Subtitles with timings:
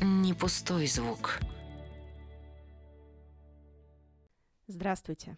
[0.00, 1.40] не пустой звук.
[4.66, 5.36] Здравствуйте.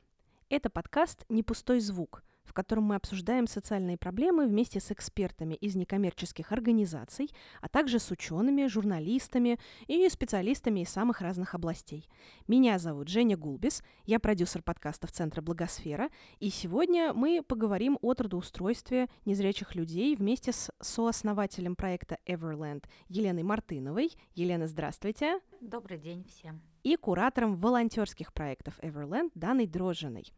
[0.48, 5.74] Это подкаст «Не пустой звук», в котором мы обсуждаем социальные проблемы вместе с экспертами из
[5.74, 7.30] некоммерческих организаций,
[7.62, 12.06] а также с учеными, журналистами и специалистами из самых разных областей.
[12.48, 16.10] Меня зовут Женя Гулбис, я продюсер подкастов Центра Благосфера,
[16.40, 24.12] и сегодня мы поговорим о трудоустройстве незрячих людей вместе с сооснователем проекта Everland Еленой Мартыновой.
[24.34, 25.40] Елена, здравствуйте.
[25.62, 26.60] Добрый день всем.
[26.82, 30.34] И куратором волонтерских проектов Everland Даной Дрожжиной.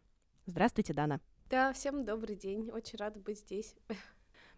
[0.47, 1.19] Здравствуйте, Дана.
[1.55, 2.69] Да, всем добрый день.
[2.73, 3.77] Очень рада быть здесь.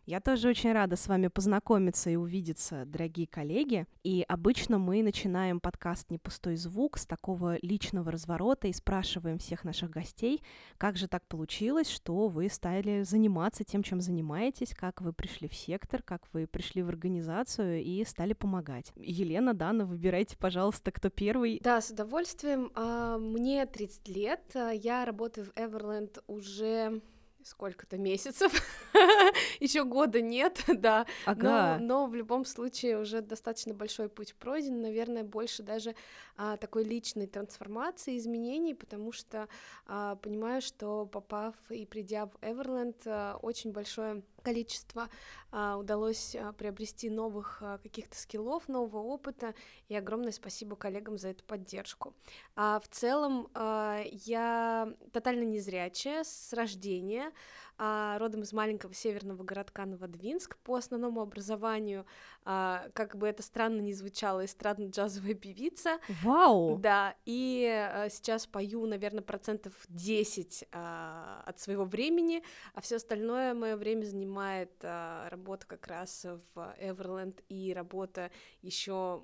[0.08, 3.88] Я тоже очень рада с вами познакомиться и увидеться, дорогие коллеги.
[4.04, 9.64] И обычно мы начинаем подкаст «Не пустой звук» с такого личного разворота и спрашиваем всех
[9.64, 10.44] наших гостей,
[10.78, 15.54] как же так получилось, что вы стали заниматься тем, чем занимаетесь, как вы пришли в
[15.54, 18.92] сектор, как вы пришли в организацию и стали помогать.
[18.94, 21.58] Елена, Дана, выбирайте, пожалуйста, кто первый.
[21.64, 22.70] Да, с удовольствием.
[22.76, 27.02] А, мне 30 лет, я работаю в Everland уже
[27.46, 28.52] сколько-то месяцев,
[29.60, 31.78] еще года нет, да, ага.
[31.78, 35.94] но, но в любом случае уже достаточно большой путь пройден, наверное, больше даже
[36.36, 39.48] а, такой личной трансформации, изменений, потому что
[39.86, 45.08] а, понимаю, что попав и придя в Everland, а, очень большое количество
[45.50, 49.54] а, удалось а, приобрести новых а, каких-то скиллов, нового опыта,
[49.88, 52.14] и огромное спасибо коллегам за эту поддержку.
[52.54, 57.32] В целом я тотально незрячая с рождения,
[57.78, 60.56] родом из маленького северного городка Новодвинск.
[60.58, 62.06] По основному образованию,
[62.44, 65.98] а, как бы это странно ни звучало, эстрадно-джазовая певица.
[66.22, 66.78] Вау!
[66.78, 72.42] Да, и а, сейчас пою, наверное, процентов 10 а, от своего времени,
[72.74, 76.24] а все остальное мое время занимает а, работа как раз
[76.54, 78.30] в Everland и работа
[78.62, 79.22] еще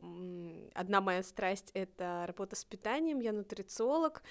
[0.74, 4.22] одна моя страсть— это работа с питанием, я нутрициолог,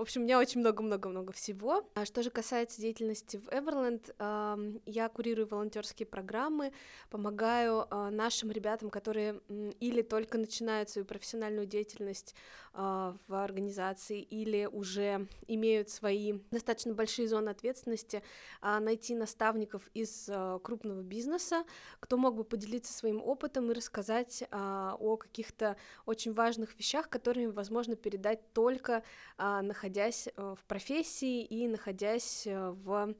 [0.00, 1.86] в общем, у меня очень много-много-много всего.
[1.92, 6.72] А что же касается деятельности в Everland, я курирую волонтерские программы,
[7.10, 9.42] помогаю а, нашим ребятам, которые
[9.78, 12.34] или только начинают свою профессиональную деятельность
[12.72, 18.22] а, в организации, или уже имеют свои достаточно большие зоны ответственности,
[18.62, 20.30] а, найти наставников из
[20.62, 21.64] крупного бизнеса,
[22.00, 27.96] кто мог бы поделиться своим опытом и рассказать о каких-то очень важных вещах, которые возможно
[27.96, 29.02] передать только
[29.36, 33.14] находясь находясь э, в профессии и находясь э, в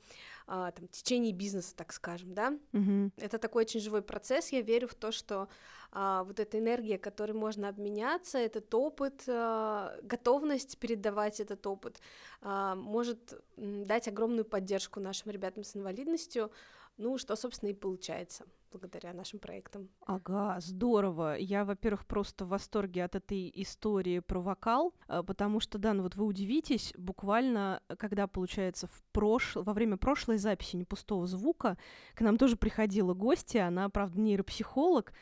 [0.47, 2.59] а, там, течении бизнеса, так скажем, да.
[2.73, 3.13] Mm-hmm.
[3.19, 4.53] Это такой очень живой процесс.
[4.53, 5.49] Я верю в то, что
[5.93, 12.01] а, вот эта энергия, которой можно обменяться, этот опыт, а, готовность передавать этот опыт,
[12.41, 16.51] а, может дать огромную поддержку нашим ребятам с инвалидностью,
[16.99, 19.89] ну, что, собственно, и получается благодаря нашим проектам.
[20.07, 21.37] Ага, здорово.
[21.37, 26.03] Я, во-первых, просто в восторге от этой истории про вокал, э, потому что, да, ну
[26.03, 29.57] вот вы удивитесь, буквально, когда, получается, в прош...
[29.57, 31.77] во время прошлой записи «Не пустого звука»
[32.15, 35.13] к нам тоже приходила гостья, она, правда, нейропсихолог,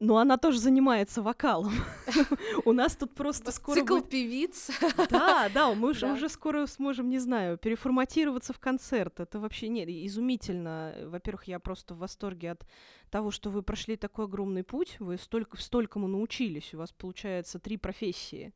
[0.00, 1.72] но она тоже занимается вокалом.
[2.64, 3.80] У нас тут просто скоро...
[3.80, 4.70] Цикл певиц.
[5.10, 9.20] Да, да, мы уже скоро сможем, не знаю, переформатироваться в концерт.
[9.20, 10.94] Это вообще нет, изумительно.
[11.06, 12.66] Во-первых, я просто в восторге от
[13.10, 17.76] того, что вы прошли такой огромный путь, вы столько, столькому научились, у вас, получается, три
[17.76, 18.52] профессии.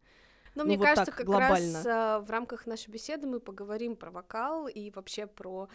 [0.54, 1.78] Но ну, мне вот кажется, как глобально.
[1.78, 5.68] раз а, в рамках нашей беседы мы поговорим про вокал и вообще про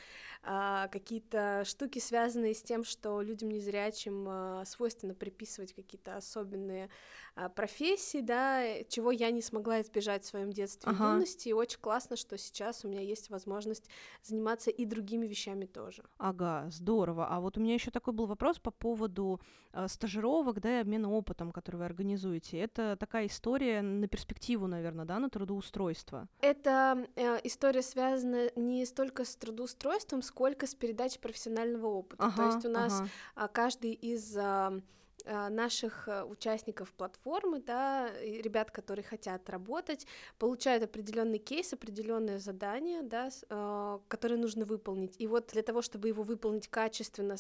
[0.43, 6.89] а, какие-то штуки, связанные с тем, что людям незрячим а, свойственно приписывать какие-то особенные
[7.35, 11.09] а, профессии, да, чего я не смогла избежать в своем детстве ага.
[11.09, 11.49] и юности.
[11.49, 13.89] И очень классно, что сейчас у меня есть возможность
[14.23, 16.03] заниматься и другими вещами тоже.
[16.17, 17.27] Ага, здорово.
[17.27, 19.39] А вот у меня еще такой был вопрос по поводу
[19.73, 22.57] э, стажировок, да, и обмена опытом, который вы организуете.
[22.59, 26.28] Это такая история на перспективу наверное, да, на трудоустройство?
[26.41, 32.23] Это э, история связана не столько с трудоустройством, сколько с передачей профессионального опыта.
[32.23, 33.03] Ага, То есть у нас
[33.35, 33.47] ага.
[33.47, 34.81] каждый из Э,
[35.25, 43.29] наших э, участников платформы, да, ребят, которые хотят работать, получают определенный кейс, определенное задание, да,
[43.49, 45.16] э, которое нужно выполнить.
[45.19, 47.35] И вот для того, чтобы его выполнить качественно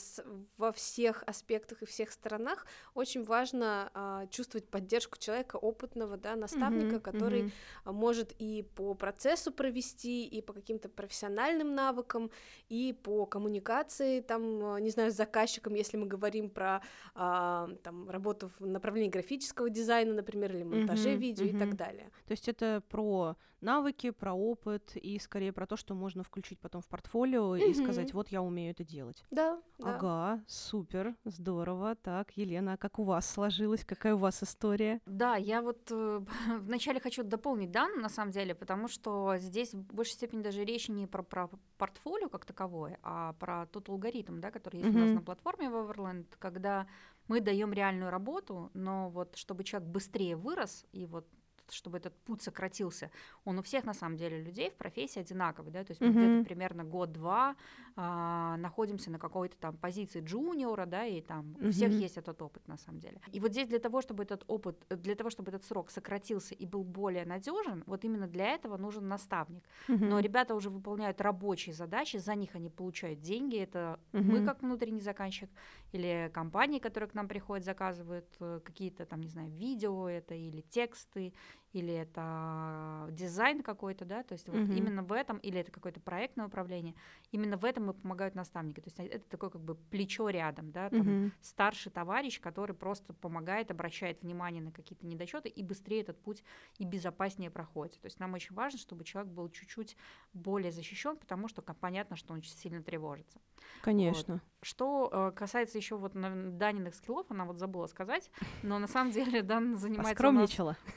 [0.57, 6.95] во всех аспектах и всех сторонах, очень важно а, чувствовать поддержку человека опытного, да, наставника,
[6.95, 7.91] mm-hmm, который mm-hmm.
[7.91, 12.31] может и по процессу провести, и по каким-то профессиональным навыкам,
[12.69, 16.81] и по коммуникации, там, не знаю, с заказчиком, если мы говорим про
[17.15, 22.09] а, там работу в направлении графического дизайна, например, или монтаже Мгм, видео и так далее.
[22.25, 26.81] То есть это про навыки, про опыт и скорее про то, что можно включить потом
[26.81, 27.73] в портфолио и Мгм.
[27.73, 29.25] сказать, вот я умею это делать.
[29.31, 29.97] Да, да.
[29.97, 31.95] Ага, супер, здорово.
[31.95, 33.83] Так, Елена, а как у вас сложилось?
[33.85, 35.01] Какая у вас история?
[35.05, 36.19] Да, я вот э,
[36.59, 40.89] вначале хочу дополнить Дан, на самом деле, потому что здесь в большей степени даже речь
[40.89, 45.13] не про, про портфолио как таковое, а про тот алгоритм, да, который есть у нас
[45.13, 46.87] на платформе в Everland, когда
[47.27, 51.27] мы даем реальную работу, но вот чтобы человек быстрее вырос и вот
[51.69, 53.11] чтобы этот путь сократился,
[53.43, 56.13] он у всех на самом деле людей в профессии одинаковый, да, то есть мы Мгм.
[56.13, 57.55] где-то примерно год-два
[57.95, 62.67] а, находимся на какой-то там позиции джуниора, да, и там у всех есть этот опыт
[62.67, 63.19] на самом деле.
[63.33, 66.55] И вот здесь для того, чтобы этот опыт, э, для того, чтобы этот срок сократился
[66.55, 69.63] и был более надежен, вот именно для этого нужен наставник.
[70.05, 70.21] Но Мгм.
[70.21, 73.57] ребята уже выполняют рабочие задачи, за них они получают деньги.
[73.57, 74.45] Это мы Мгм.
[74.45, 75.49] как внутренний заказчик
[75.91, 80.61] или компании, которые к нам приходят, заказывают э, какие-то там, не знаю, видео это или
[80.61, 81.33] тексты,
[81.77, 84.77] или это дизайн какой-то, да, то есть вот Мгм.
[84.77, 86.95] именно в этом, или это какое-то проектное управление,
[87.31, 88.79] именно в этом мы помогают наставники.
[88.79, 91.31] То есть это такое как бы плечо рядом, да, там Мгм.
[91.41, 96.43] старший товарищ, который просто помогает, обращает внимание на какие-то недочеты и быстрее этот путь
[96.79, 97.99] и безопаснее проходит.
[98.01, 99.95] То есть нам очень важно, чтобы человек был чуть-чуть
[100.33, 103.39] более защищен, потому что понятно, что он очень сильно тревожится.
[103.81, 104.41] Конечно.
[104.61, 108.31] Что э, касается еще вот Даниных скиллов, она вот забыла сказать,
[108.63, 110.49] но на самом деле Дан занимается у нас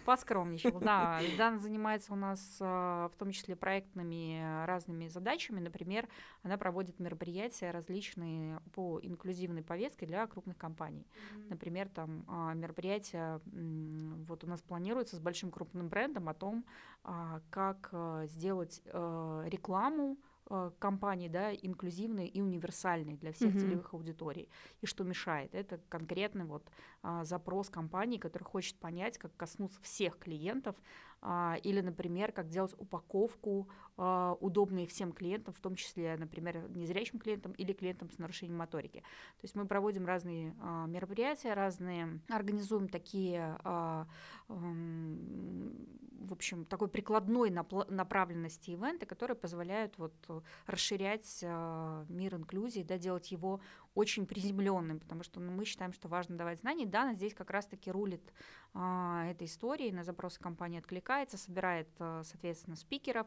[0.04, 0.69] Поскромничала.
[0.72, 1.36] Поскромничал, да.
[1.38, 5.60] Дан занимается у нас а, в том числе проектными разными задачами.
[5.60, 6.08] Например,
[6.42, 11.06] она проводит мероприятия различные по инклюзивной повестке для крупных компаний.
[11.48, 13.40] Например, там а, мероприятия
[14.26, 16.64] вот у нас планируется с большим крупным брендом о том,
[17.02, 20.16] а, как а, сделать а, рекламу
[20.78, 23.60] компании, да, инклюзивной и универсальной для всех Мгм.
[23.60, 24.48] целевых аудиторий.
[24.80, 25.54] И что мешает?
[25.54, 26.70] Это конкретный вот
[27.02, 30.76] а, запрос компании, который хочет понять, как коснуться всех клиентов,
[31.62, 33.68] или, например, как делать упаковку
[34.02, 39.00] а, удобной всем клиентам, в том числе, например, незрячим клиентам или клиентам с нарушением моторики.
[39.00, 44.06] То есть мы проводим разные а, мероприятия, разные, организуем такие, а,
[44.48, 45.86] м,
[46.20, 52.96] в общем, такой прикладной направленности ивенты, которые позволяют вот э, расширять а, мир инклюзии, да,
[52.96, 53.60] делать его
[53.94, 56.86] очень приземленным, потому что ну, мы считаем, что важно давать знания.
[56.86, 58.32] Дана здесь как раз-таки рулит
[58.72, 63.26] а, этой историей, на запросы компании откликается, собирает, а, соответственно, спикеров,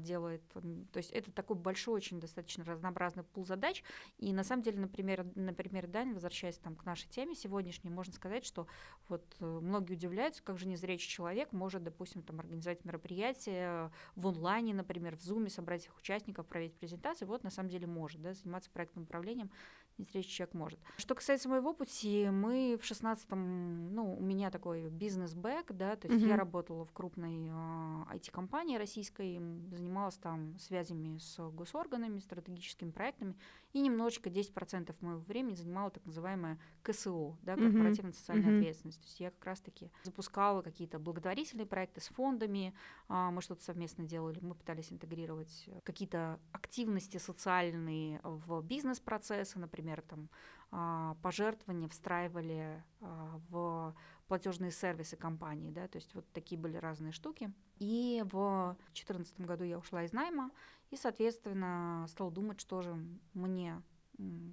[0.00, 0.42] делает.
[0.54, 3.82] м, То есть это такой большой, очень достаточно разнообразный пул задач.
[4.18, 8.44] И на самом деле, например, например, Дань, возвращаясь там к нашей теме сегодняшней, можно сказать,
[8.44, 8.66] что
[9.08, 14.74] вот э, многие удивляются, как же незрячий человек может, допустим, там организовать мероприятие в онлайне,
[14.74, 17.28] например, в Zoom, собрать всех участников, провести презентацию.
[17.28, 19.50] Вот на самом деле может, да, заниматься проектным управлением
[19.98, 20.78] незрячий человек может.
[20.98, 26.20] Что касается моего пути, мы в шестнадцатом, ну, у меня такой бизнес-бэк, да, то есть
[26.22, 26.38] я Мгм.
[26.38, 29.38] работала в крупной а, IT-компании российской,
[29.70, 33.34] занималась там связями с госорганами, стратегическими проектами,
[33.76, 38.56] и немножечко, 10% моего времени занимала так называемая КСО, да, корпоративная социальная Мгм.
[38.56, 39.00] ответственность.
[39.02, 42.72] То есть я как раз-таки запускала какие-то благотворительные проекты с фондами,
[43.08, 50.00] а, мы что-то совместно делали, мы пытались интегрировать э, какие-то активности социальные в бизнес-процессы, например,
[50.00, 50.30] там
[50.70, 53.94] а, пожертвования встраивали а, в
[54.26, 57.52] платежные сервисы компании, да, то есть вот такие были разные штуки.
[57.78, 60.50] И в 2014 году я ушла из найма
[60.90, 62.96] и, соответственно, стала думать, что же
[63.34, 63.82] мне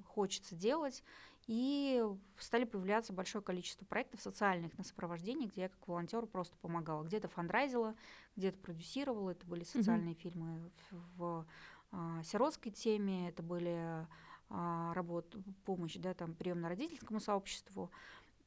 [0.06, 1.03] хочется делать.
[1.45, 2.01] И
[2.38, 7.03] стали появляться большое количество проектов социальных на сопровождении, где я как волонтер просто помогала.
[7.03, 7.96] Где-то фандрайзила,
[8.38, 9.31] где-то продюсировала.
[9.31, 11.46] Это были социальные фильмы в, в
[11.91, 14.07] а, сиротской теме, это были
[14.50, 17.91] а, работ, помощь, да, там, приемно-родительскому сообществу.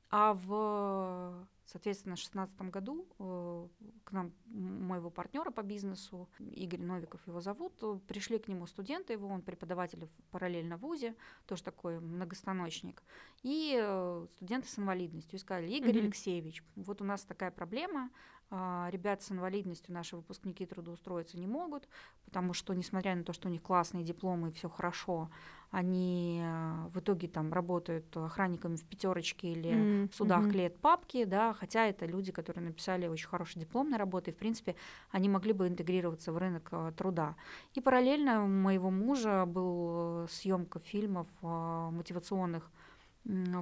[0.09, 3.69] А в, соответственно, 2016 году э,
[4.05, 9.15] к нам моего партнера по бизнесу, Игорь Новиков его зовут, э, пришли к нему студенты
[9.15, 11.15] его, он преподаватель в параллельно вузе,
[11.47, 13.03] тоже такой многостаночник,
[13.43, 15.39] и э, студенты с инвалидностью.
[15.39, 16.05] И сказали, Игорь Мгм.
[16.05, 18.11] Алексеевич, вот у нас такая проблема,
[18.49, 21.89] а, ребята с инвалидностью, наши выпускники трудоустроиться не могут,
[22.25, 25.31] потому что, несмотря на то, что у них классные дипломы и все хорошо,
[25.71, 31.25] они э, в итоге там работают охранниками в пятерочке или М, в судах клеят папки,
[31.25, 34.75] да, хотя это люди, которые написали очень хороший дипломной работы, и, в принципе,
[35.11, 37.35] они могли бы интегрироваться в рынок э, труда.
[37.75, 41.47] И параллельно у моего мужа был съемка фильмов э,
[41.93, 42.71] мотивационных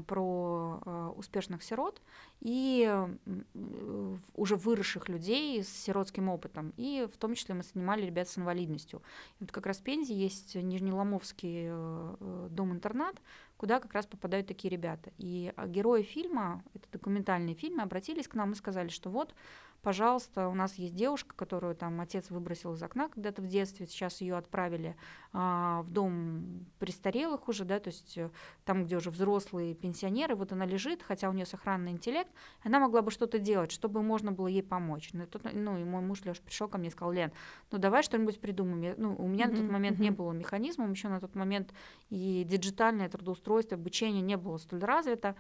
[0.07, 2.03] про э, успешных сирот
[2.41, 6.73] и э, уже выросших людей с сиротским опытом.
[6.77, 9.03] И в том числе мы снимали ребят с инвалидностью.
[9.41, 13.17] И вот как раз в Пензе есть Нижнеломовский э, дом-интернат,
[13.57, 15.13] куда как раз попадают такие ребята.
[15.17, 19.35] И а, герои фильма, это документальные фильмы, обратились к нам и сказали, что вот,
[19.85, 24.23] пожалуйста, у нас есть девушка, которую там отец выбросил из окна когда-то в детстве, сейчас
[24.23, 24.97] ее отправили
[25.33, 28.31] а, в дом престарелых уже, да, то есть э,
[28.65, 32.31] там, где уже взрослые пенсионеры, вот она лежит, хотя у нее сохранный интеллект,
[32.63, 35.11] она могла бы что-то делать, чтобы можно было ей помочь.
[35.13, 37.31] Ну, тут, ну и мой муж Леша пришел ко мне и сказал, Лен,
[37.71, 38.81] ну давай что-нибудь придумаем.
[38.81, 40.17] Я- ну, у меня на тот момент не мгм.
[40.17, 41.75] было механизмов, еще на тот момент
[42.09, 45.37] и диджитальное трудоустройство, обучение не было столь развито.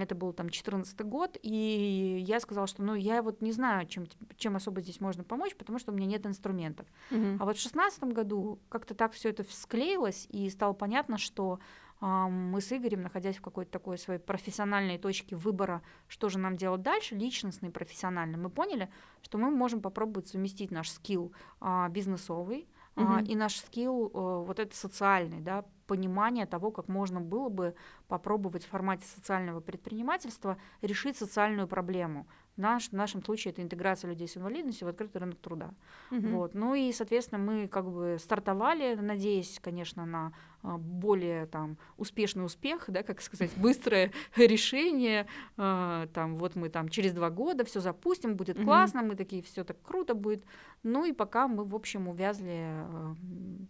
[0.00, 4.06] Это был там 14 год, и я сказала, что ну я вот не знаю, чем,
[4.36, 6.86] чем особо здесь можно помочь, потому что у меня нет инструментов.
[7.10, 7.38] Мгм.
[7.40, 11.58] А вот в шестнадцатом году как-то так все это склеилось, и стало понятно, что
[12.00, 16.56] а, мы с Игорем, находясь в какой-то такой своей профессиональной точке выбора, что же нам
[16.56, 18.90] делать дальше, личностно и профессионально, мы поняли,
[19.22, 23.24] что мы можем попробовать совместить наш скилл а, бизнесовый а, Мгм.
[23.24, 27.74] и наш скилл э, вот это социальный, да, понимание того, как можно было бы
[28.08, 32.26] попробовать в формате социального предпринимательства решить социальную проблему.
[32.56, 35.74] Наш, в нашем случае это интеграция людей с инвалидностью в открытый рынок труда.
[36.10, 36.30] Мгм.
[36.36, 36.54] Вот.
[36.54, 40.32] Ну и, соответственно, мы как бы стартовали, надеясь, конечно, на
[40.62, 45.26] а, более там успешный успех, да, как сказать, быстрое решение.
[45.56, 48.64] а, Там вот мы там через два года все запустим, будет Мгм.
[48.66, 50.44] классно, мы такие, все так круто будет.
[50.84, 53.14] Ну и пока мы, в общем, увязли, а,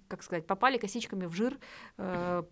[0.09, 1.59] как сказать, попали косичками в жир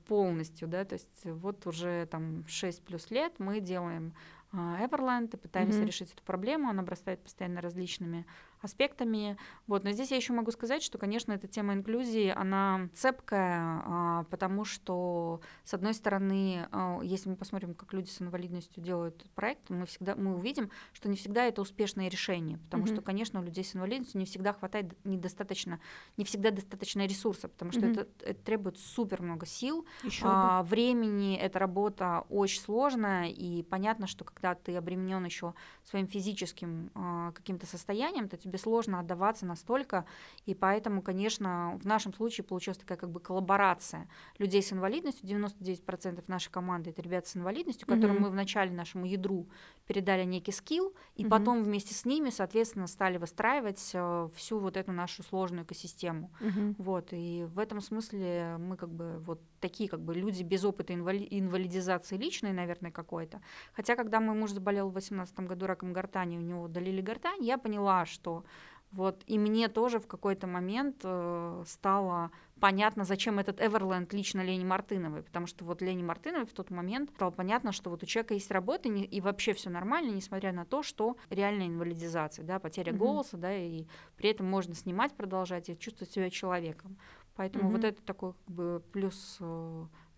[0.07, 4.15] полностью, да, то есть вот уже там 6 плюс лет мы делаем
[4.52, 5.87] а, Everland и пытаемся Мгм.
[5.87, 8.26] решить эту проблему, она обрастает постоянно различными
[8.64, 9.37] аспектами.
[9.66, 14.25] Вот, но здесь я еще могу сказать, что, конечно, эта тема инклюзии, она цепкая, а,
[14.31, 19.71] потому что, с одной стороны, а, если мы посмотрим, как люди с инвалидностью делают проект,
[19.71, 22.87] мы всегда мы увидим, что не всегда это успешное решение, потому Мгм.
[22.87, 25.81] что, конечно, у людей с инвалидностью не всегда хватает недостаточно,
[26.16, 27.87] не всегда достаточно ресурсов, потому что Мгм.
[27.87, 30.52] это, это требует супер много сил, Ещё бы.
[30.52, 35.54] а, времени эта работа очень сложная, и понятно, что когда ты обременен еще
[35.85, 40.04] своим физическим а, каким-то состоянием, то тебе сложно отдаваться настолько,
[40.47, 45.26] и поэтому, конечно, в нашем случае получилась такая как бы коллаборация людей с инвалидностью.
[45.28, 48.25] 99% нашей команды это ребята с инвалидностью, которым Мгм.
[48.25, 49.49] мы вначале нашему ядру
[49.87, 51.30] передали некий скилл, и Мгм.
[51.30, 56.30] потом вместе с ними, соответственно, стали выстраивать э, всю вот эту нашу сложную экосистему.
[56.40, 56.76] Мгм.
[56.78, 60.92] Вот, и в этом смысле мы как бы вот такие как бы люди без опыта
[60.92, 63.40] инвали- инвалидизации личной, наверное, какой-то.
[63.73, 67.59] Хотя, когда мой муж заболел в 2018 году раком гортани, у него удалили гортань, я
[67.59, 68.41] поняла, что
[68.90, 72.30] вот и мне тоже в какой-то момент э, стало
[72.61, 77.11] понятно, зачем этот Эверленд лично Лене Мартыновой, потому что вот Лене Мартыновой в тот момент
[77.14, 80.64] стало понятно, что вот у человека есть работа, не- и вообще все нормально, несмотря на
[80.66, 82.99] то, что реальная инвалидизация, да, потеря Мгм.
[83.00, 86.99] голоса, да, и при этом можно снимать, продолжать и чувствовать себя человеком.
[87.34, 87.87] Поэтому вот Мгм.
[87.87, 89.38] это такой как бы плюс,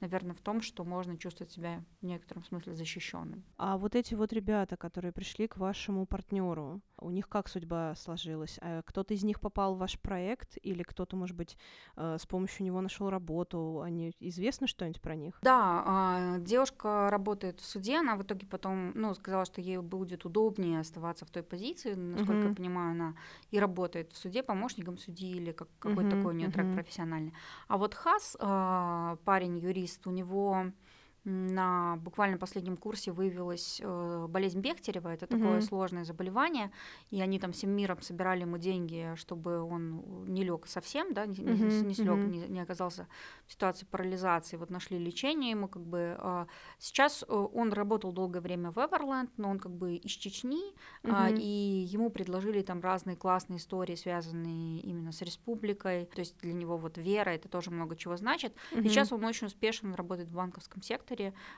[0.05, 3.45] наверное, в том, что можно чувствовать себя в некотором смысле защищенным.
[3.57, 8.59] А вот эти вот ребята, которые пришли к вашему партнеру, у них как судьба сложилась?
[8.61, 11.57] А Кто-то из них попал в ваш проект, или кто-то, может быть,
[11.97, 13.81] э, с помощью него нашел работу?
[13.81, 15.43] Они известно что-нибудь про них?
[15.43, 20.25] Да, а, девушка работает в суде, она в итоге потом, ну, сказала, что ей будет
[20.25, 22.55] удобнее оставаться в той позиции, насколько я Мгм.
[22.55, 23.15] понимаю, она
[23.51, 26.71] и работает в суде помощником судьи или как, какой-то Мгм, такой у нее трек мгм.
[26.71, 27.35] профессиональный.
[27.69, 30.73] А вот Хас, а, парень юрист, у него
[31.25, 35.61] на буквально последнем курсе выявилась э, болезнь Бехтерева, это такое Мгм.
[35.61, 36.71] сложное заболевание,
[37.11, 41.39] и они там всем миром собирали ему деньги, чтобы он не лег совсем, да, не,
[41.45, 42.27] Мгм, не слег, мгм.
[42.27, 43.09] не, не оказался
[43.47, 44.57] в ситуации парализации.
[44.57, 46.17] Вот нашли лечение ему, как бы.
[46.19, 46.47] а,
[46.79, 50.75] Сейчас э, он работал долгое время в Эверленд, но он как бы из Чечни,
[51.07, 51.35] а, Мгм.
[51.35, 51.45] и
[51.89, 56.07] ему предложили там разные классные истории, связанные именно с республикой.
[56.07, 58.55] То есть для него вот вера это тоже много чего значит.
[58.71, 58.89] Мгм.
[58.89, 61.14] Сейчас он очень успешно работает в банковском секторе,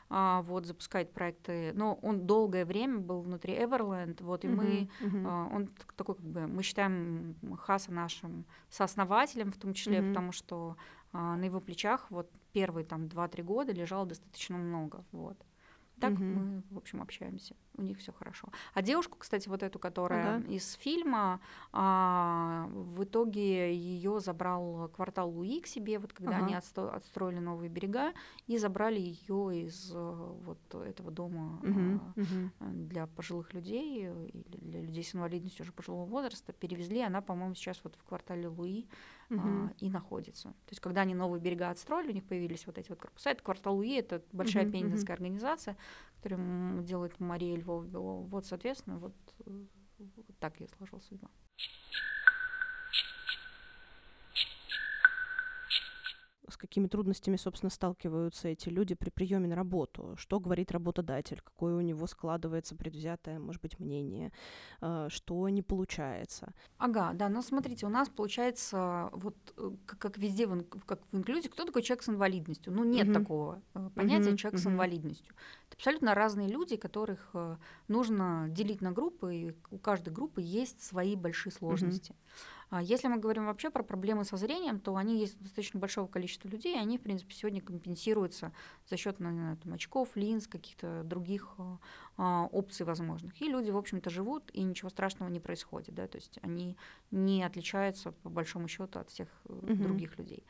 [0.08, 1.72] а, вот запускает проекты.
[1.74, 4.88] Но он долгое время был внутри Эверленд, вот и мы
[5.26, 10.32] а, Он так- такой, как бы, мы считаем Хаса нашим сооснователем, в том числе, потому
[10.32, 10.76] что
[11.12, 15.04] а, на его плечах вот первые там 2-3 года лежало достаточно много.
[15.12, 15.36] Вот.
[15.98, 16.34] Так Мгм.
[16.34, 17.56] мы, в общем, общаемся.
[17.78, 18.48] У них все хорошо.
[18.74, 20.46] А девушку, кстати, вот эту, которая Ага.
[20.46, 21.40] из фильма,
[21.72, 26.58] а, в итоге ее забрал квартал Луи к себе, вот когда они Ага.
[26.58, 28.12] отсто- отстроили новые берега,
[28.46, 32.12] и забрали ее из э, вот этого дома Мгм, а,
[32.64, 37.00] э, для пожилых людей э, или для людей с инвалидностью уже пожилого возраста перевезли.
[37.00, 38.86] Она, по-моему, сейчас вот в квартале Луи
[39.28, 39.66] Мгм.
[39.66, 40.50] а, и находится.
[40.50, 43.30] То есть, когда они новые берега отстроили, у них появились вот эти вот корпуса.
[43.30, 44.72] Это квартал УИ, это большая мгм.
[44.72, 45.76] пензенская организация,
[46.22, 47.84] которую делает Мария Львова.
[48.26, 49.14] Вот, соответственно, вот,
[49.46, 49.64] э,
[49.98, 51.28] вот так я сложила судьба.
[56.48, 60.14] С какими трудностями, собственно, сталкиваются эти люди при приеме на работу?
[60.16, 61.40] Что говорит работодатель?
[61.42, 64.30] Какое у него складывается предвзятое, может быть, мнение?
[64.80, 66.52] э, Что не получается?
[66.78, 71.16] Ага, да, ну смотрите, у нас получается вот э, как, как везде, в, как в
[71.16, 72.72] инклюзии, кто такой человек с инвалидностью?
[72.72, 73.22] Ну нет Мгм.
[73.22, 74.74] такого э, понятия Мгм, человек с мгм.
[74.74, 75.34] инвалидностью.
[75.76, 77.56] Абсолютно разные люди, которых э,
[77.88, 82.14] нужно делить на группы, и у каждой группы есть свои большие сложности.
[82.68, 86.08] А Если мы говорим вообще про проблемы со зрением, то они есть у достаточно большого
[86.08, 88.52] количества людей, и они, в принципе, сегодня компенсируются
[88.88, 91.76] за счет там, очков, линз, каких-то других э,
[92.16, 93.40] а, опций возможных.
[93.40, 95.94] И люди, в общем-то, живут, и ничего страшного не происходит.
[95.94, 96.08] Да?
[96.08, 96.76] То есть они
[97.10, 99.82] не отличаются, по большому счету, от всех Мгм.
[99.82, 100.44] других людей.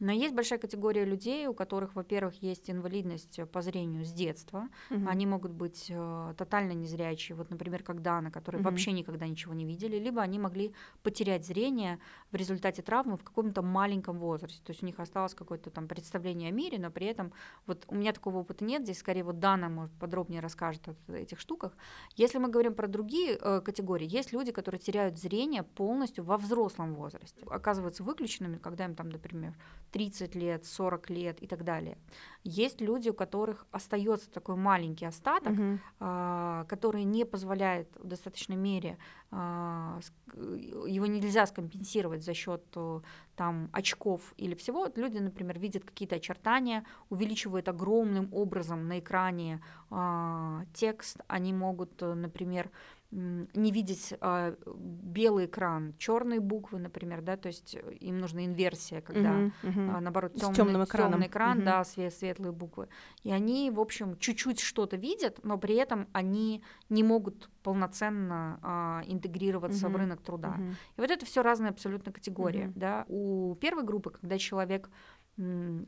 [0.00, 4.68] Но есть большая категория людей, у которых, во-первых, есть инвалидность по зрению с детства.
[4.88, 5.08] Мгм.
[5.08, 8.70] Они могут быть э, тотально незрячие, вот, например, как Дана, которые Мгм.
[8.70, 11.98] вообще никогда ничего не видели, либо они могли потерять зрение
[12.32, 14.62] в результате травмы в каком-то маленьком возрасте.
[14.64, 17.32] То есть у них осталось какое-то там представление о мире, но при этом
[17.66, 18.82] вот у меня такого опыта нет.
[18.82, 21.76] Здесь скорее вот Дана может подробнее расскажет о этих штуках.
[22.16, 26.94] Если мы говорим про другие э, категории, есть люди, которые теряют зрение полностью во взрослом
[26.94, 29.54] возрасте, оказываются выключенными, когда им там, например,
[29.90, 31.98] 30 лет, 40 лет и так далее.
[32.44, 35.80] Есть люди, у которых остается такой маленький остаток, Мгм.
[36.00, 38.96] а, который не позволяет в достаточной мере
[39.32, 43.00] а, ск- его нельзя скомпенсировать за счет э,
[43.36, 44.88] там очков или всего.
[44.96, 51.18] Люди, например, видят какие-то очертания, увеличивают огромным образом на экране а, текст.
[51.28, 52.70] Они могут, э, например,
[53.12, 59.00] не видеть а, белый экран, черные буквы, например, да, то есть э, им нужна инверсия,
[59.00, 59.90] когда мгм.
[59.90, 61.26] а, наоборот, темный, тёмным экраном.
[61.26, 61.64] экран, Мгм.
[61.64, 62.88] да, све- светлые буквы.
[63.24, 69.02] И они, в общем, чуть-чуть что-то видят, но при этом они не могут полноценно а,
[69.06, 69.98] интегрироваться в Мгм.
[70.00, 70.50] рынок труда.
[70.50, 70.70] Мгм.
[70.96, 72.66] И вот это все разные абсолютно категории.
[72.66, 72.72] Мгм.
[72.76, 73.04] Да.
[73.08, 74.88] У первой группы, когда человек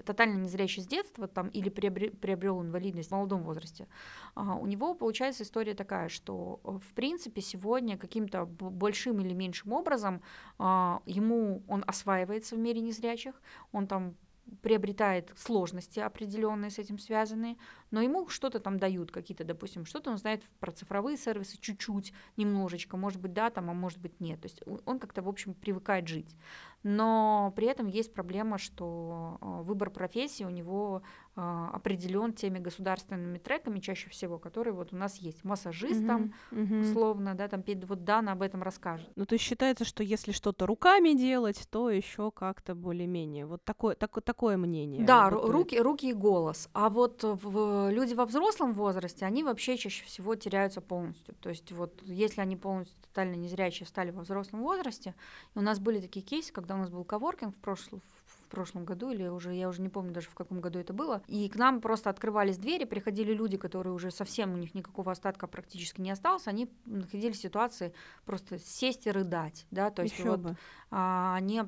[0.05, 3.87] тотально незрячий с детства там, или приобрел инвалидность в молодом возрасте,
[4.35, 9.73] а, у него получается история такая, что э, в принципе сегодня каким-то большим или меньшим
[9.73, 10.23] образом
[10.59, 13.41] а, ему он осваивается в мире незрячих,
[13.73, 14.15] он там
[14.61, 17.57] приобретает сложности определенные с этим связанные,
[17.93, 22.97] но ему что-то там дают, какие-то, допустим, что-то он знает про цифровые сервисы чуть-чуть, немножечко,
[22.97, 24.41] может быть, да, там, а может быть, нет.
[24.41, 26.35] То есть он как-то, в общем, привыкает жить.
[26.83, 31.03] Но при этом есть проблема, что э, выбор профессии у него
[31.35, 35.45] определен теми государственными треками чаще всего, которые вот у нас есть.
[35.45, 36.81] Массажист там, Мгм, мгм.
[36.83, 39.09] условно, да, там вот Дана об этом расскажет.
[39.17, 43.47] Ну, то есть считается, что если что-то руками делать, то еще как-то более-менее.
[43.47, 45.07] Вот такое, тако- такое мнение.
[45.07, 45.51] Да, бытует.
[45.51, 46.69] руки, руки и голос.
[46.75, 51.35] А вот в, люди во взрослом возрасте, они вообще чаще всего теряются полностью.
[51.41, 55.15] То есть вот если они полностью тотально незрячие стали во взрослом возрасте,
[55.55, 58.85] и у нас были такие кейсы, когда у нас был коворкинг в прошлом, в прошлом
[58.85, 61.57] году, или уже, я уже не помню даже в каком году это было, и к
[61.57, 66.11] нам просто открывались двери, приходили люди, которые уже совсем у них никакого остатка практически не
[66.11, 67.95] осталось, они находились в ситуации
[68.27, 70.57] просто сесть и рыдать, да, то есть Ещё вот бы.
[70.91, 71.63] а, они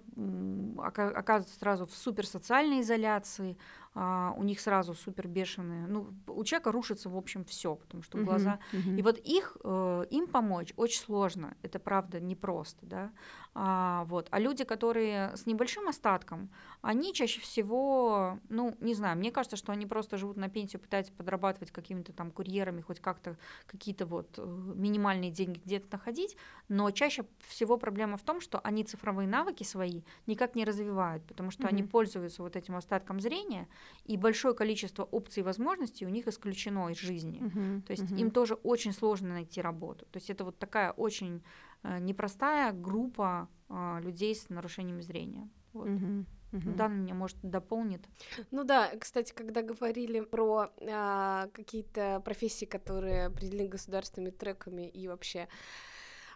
[0.77, 3.57] оказываются сразу в суперсоциальной изоляции,
[3.95, 5.87] а, у них сразу супер бешеные.
[5.87, 8.59] Ну, у человека рушится, в общем, все, потому что Мгм, глаза.
[8.73, 8.97] мгм.
[8.97, 13.13] И вот их, э, им помочь очень сложно, это правда непросто, да.
[13.55, 14.29] А, вот.
[14.31, 16.51] а люди, которые с небольшим остатком,
[16.83, 21.13] они чаще всего, ну, не знаю, мне кажется, что они просто живут на пенсию, пытаются
[21.13, 26.37] подрабатывать какими-то там курьерами, хоть как-то какие-то вот э, минимальные деньги где-то находить,
[26.69, 31.51] но чаще всего проблема в том, что они цифровые навыки свои никак не развивают, потому
[31.51, 31.85] что они Мгм.
[31.85, 33.69] пользуются вот этим остатком зрения,
[34.05, 37.41] и большое количество опций и возможностей у них исключено из жизни.
[37.41, 38.17] Мгм, То есть мгм.
[38.17, 40.07] им тоже очень сложно найти работу.
[40.07, 41.43] То есть это вот такая очень
[41.83, 45.49] э, непростая группа а, людей с нарушениями зрения.
[45.73, 45.89] Вот.
[45.89, 46.77] Мгм, мгм.
[46.77, 48.03] Дана меня, может, дополнит.
[48.51, 55.49] Ну да, кстати, когда говорили про а, какие-то профессии, которые определены государственными треками и вообще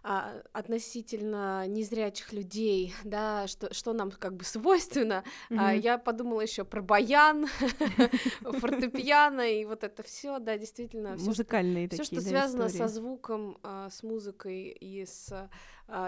[0.03, 5.81] а, относительно незрячих людей, да, что, что нам как бы свойственно, а, Мгм.
[5.81, 7.47] я подумала еще про баян,
[8.43, 13.59] фортепиано и вот это все, да, действительно, все, Музыкальные все, такие что связано со звуком,
[13.63, 15.51] а, с музыкой и с а,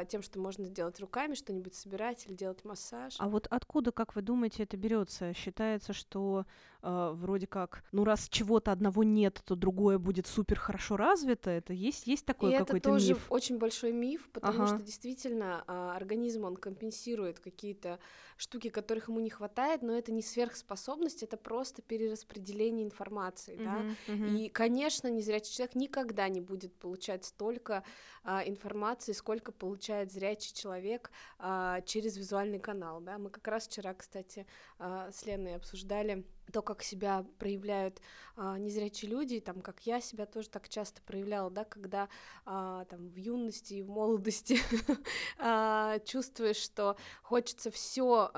[0.09, 3.19] тем, что можно делать руками, что-нибудь собирать или делать массаж.
[3.19, 5.35] А вот откуда, как вы думаете, это берется?
[5.35, 6.47] Считается, что
[6.83, 11.51] э, вроде как, ну раз чего-то одного нет, то другое будет супер хорошо развито.
[11.51, 13.29] Это есть есть такой и это какой-то тоже миф?
[13.29, 14.66] очень большой миф, потому Ага.
[14.66, 17.99] что действительно а, организм он компенсирует какие-то
[18.38, 23.85] штуки, которых ему не хватает, но это не сверхспособность, это просто перераспределение информации, да.
[23.85, 24.40] Мгм, мгм.
[24.40, 27.85] И, конечно, незрячий человек никогда не будет получать столько
[28.25, 33.00] а, информации, сколько получает зрячий человек а, через визуальный канал.
[33.00, 33.18] Да?
[33.18, 34.46] Мы как раз вчера, кстати,
[34.78, 38.00] а, с Леной обсуждали то, как себя проявляют
[38.37, 42.09] а, незрячие люди, и там, как я себя тоже так часто проявляла, да, когда
[42.44, 44.59] а, там в юности и в молодости
[45.38, 48.30] а, чувствуешь, что хочется все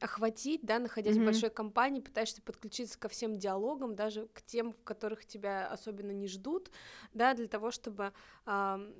[0.00, 4.82] охватить, да, находясь в большой компании, пытаешься подключиться ко всем диалогам, даже к тем, в
[4.84, 6.70] которых тебя особенно не ждут,
[7.12, 8.12] да, для того, чтобы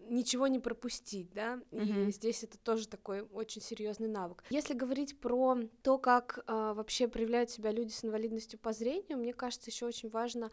[0.08, 2.10] ничего не пропустить, да, и Мгм.
[2.10, 4.44] здесь это тоже такой очень серьезный навык.
[4.50, 9.32] Если говорить про то, как а, вообще проявляют себя люди с инвалидностью по зрению, мне
[9.32, 10.50] кажется, еще очень важно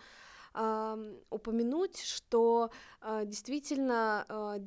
[1.30, 4.60] упомянуть, что а, действительно а,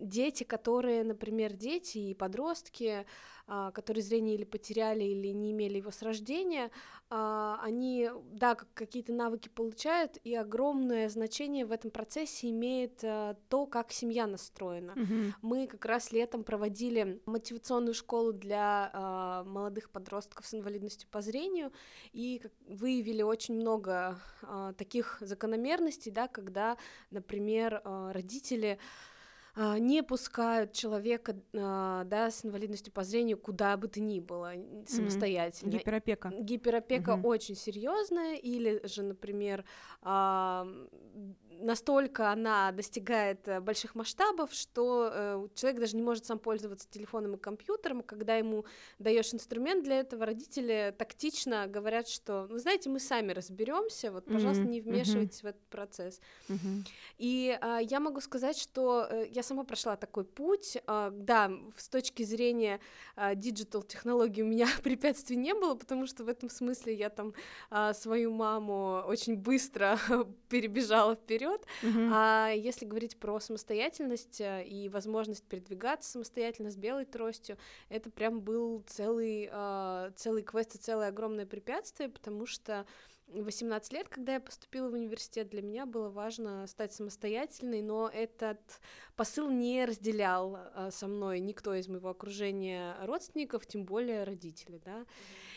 [0.00, 3.06] дети, которые, например, дети и подростки,
[3.46, 6.70] а, которые зрение или потеряли, или не имели его с рождения,
[7.10, 13.36] а, они, да, как- какие-то навыки получают, и огромное значение в этом процессе имеет а,
[13.50, 14.94] то, как семья настроена.
[14.96, 15.34] Мгм.
[15.42, 21.70] Мы как раз летом проводили мотивационную школу для а, молодых подростков с инвалидностью по зрению
[22.14, 24.18] и выявили очень много
[24.78, 26.76] таких закономерностей, да, когда,
[27.10, 29.13] например, родители а,
[29.56, 34.52] не пускают человека а, да, с инвалидностью по зрению куда бы то ни было
[34.86, 35.70] самостоятельно.
[35.70, 36.32] Гиперопека.
[36.40, 37.26] Гиперопека Мгм.
[37.26, 39.64] очень серьезная, или же, например,
[40.02, 40.66] а,
[41.60, 47.36] настолько она достигает э, больших масштабов, что э, человек даже не может сам пользоваться телефоном
[47.36, 48.02] и компьютером.
[48.02, 48.64] Когда ему
[48.98, 54.64] даешь инструмент для этого, родители тактично говорят, что, ну знаете, мы сами разберемся, вот, пожалуйста,
[54.64, 56.20] Мгм, не вмешивайтесь в этот процесс.
[56.48, 56.84] Мгм.
[57.18, 60.78] И а, я могу сказать, что э, я сама прошла такой путь.
[60.86, 62.80] А, да, с точки зрения
[63.36, 67.34] digital технологий у меня препятствий не было, потому что в этом смысле я там
[67.70, 69.98] а, свою маму очень быстро
[70.48, 71.64] перебежала вперед.
[71.82, 72.10] Мгм.
[72.12, 78.40] А если говорить про самостоятельность э, и возможность передвигаться самостоятельно с белой тростью, это прям
[78.40, 82.86] был целый, а, целый квест и целое огромное препятствие, потому что
[83.28, 88.60] 18 лет, когда я поступила в университет, для меня было важно стать самостоятельной, но этот
[89.16, 95.06] посыл не разделял а, со мной никто из моего окружения родственников, тем более родители, да.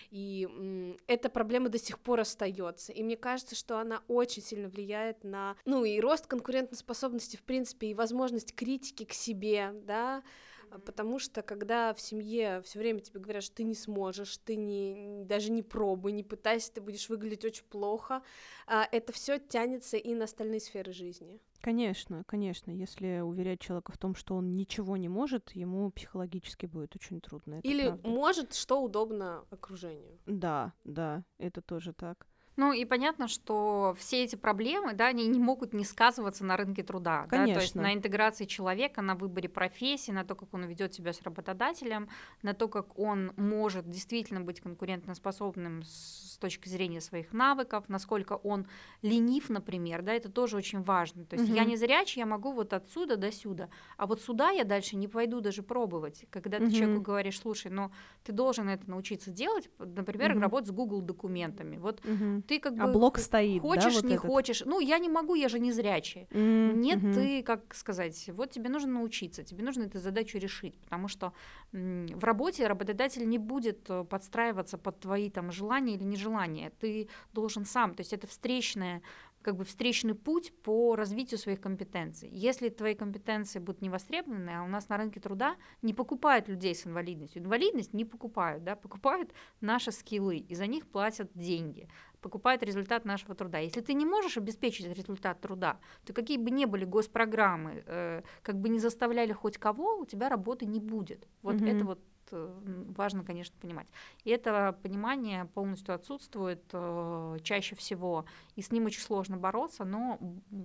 [0.09, 2.93] И эта проблема до сих пор остается.
[2.93, 7.87] И мне кажется, что она очень сильно влияет на, ну, и рост конкурентоспособности, в принципе,
[7.87, 10.23] и возможность критики к себе, да,
[10.71, 14.55] а, Потому что когда в семье все время тебе говорят, что ты не сможешь, ты
[14.55, 18.21] не, даже не пробуй, не пытайся, ты будешь выглядеть очень плохо,
[18.65, 21.39] а, это все тянется и на остальные сферы жизни.
[21.61, 22.71] Конечно, конечно.
[22.71, 27.59] Если уверять человека в том, что он ничего не может, ему психологически будет очень трудно.
[27.63, 28.07] Или правда.
[28.07, 30.19] может, что удобно окружению.
[30.25, 32.27] Да, да, это тоже так.
[32.57, 36.81] Ну и понятно, что все эти проблемы, да, они не могут не сказываться на рынке
[36.81, 37.81] труда, да, то есть Конечно.
[37.83, 42.09] на интеграции человека, на выборе профессии, на то, как он ведет себя с работодателем,
[42.41, 48.65] на то, как он может действительно быть конкурентоспособным с точки зрения своих навыков, насколько он
[49.03, 51.25] ленив, например, да, это тоже очень важно.
[51.25, 51.69] То есть я Мгм.
[51.69, 55.41] не зрячий, я могу вот отсюда до сюда, а вот сюда я дальше не пойду
[55.41, 56.25] даже пробовать.
[56.31, 56.71] Когда ты Мгм.
[56.71, 57.91] человеку говоришь, слушай, ну
[58.23, 60.39] ты должен это научиться делать, например, Мгм.
[60.39, 61.77] работать с Google документами.
[61.77, 62.41] Вот Мгм.
[62.47, 64.25] Ты как А бы блок стоит, да, хочешь, вот не этот?
[64.25, 64.63] хочешь.
[64.65, 66.27] Ну, я не могу, я же не зрячий.
[66.31, 67.13] М, Нет, мгм.
[67.13, 71.33] ты, как сказать, вот тебе нужно научиться, тебе нужно эту задачу решить, потому что
[71.71, 76.71] в работе работодатель не будет э, подстраиваться под твои там желания или нежелания.
[76.79, 79.01] Ты должен сам, то есть это встречное
[79.41, 82.27] как бы встречный путь по развитию своих компетенций.
[82.29, 86.75] Если твои компетенции будут не востребованы, а у нас на рынке труда не покупают людей
[86.75, 87.41] с инвалидностью.
[87.41, 89.31] Инвалидность не покупают, да, покупают
[89.61, 91.87] наши скиллы, и за них платят деньги
[92.21, 93.59] покупают результат нашего труда.
[93.59, 98.55] Если ты не можешь обеспечить результат труда, то какие бы ни были госпрограммы, э, как
[98.59, 101.27] бы не заставляли хоть кого, у тебя работы не будет.
[101.41, 101.69] Вот Мгм.
[101.69, 101.99] это вот
[102.31, 103.87] важно, конечно, понимать.
[104.23, 110.19] И это понимание полностью отсутствует э, чаще всего, и с ним очень сложно бороться, но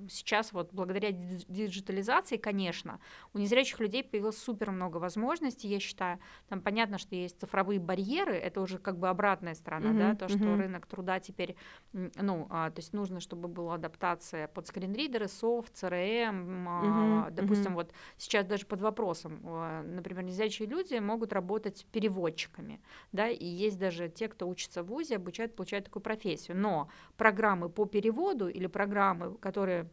[0.09, 3.01] сейчас вот благодаря дидж- диджитализации, конечно,
[3.35, 6.18] у незрячих людей появилось супер много возможностей, я считаю.
[6.48, 10.29] Там понятно, что есть цифровые барьеры, это уже как бы обратная сторона, да, Мгм, то,
[10.29, 10.57] что мгм.
[10.57, 11.57] рынок труда теперь,
[11.92, 17.75] ну, а, то есть нужно, чтобы была адаптация под скринридеры, софт, CRM, а, Мгм, допустим,
[17.75, 17.75] мгм.
[17.75, 22.80] вот сейчас даже под вопросом, а, например, незрячие люди могут работать переводчиками,
[23.12, 27.68] да, и есть даже те, кто учится в ВУЗе, обучают, получают такую профессию, но программы
[27.68, 29.88] по переводу или программы, которые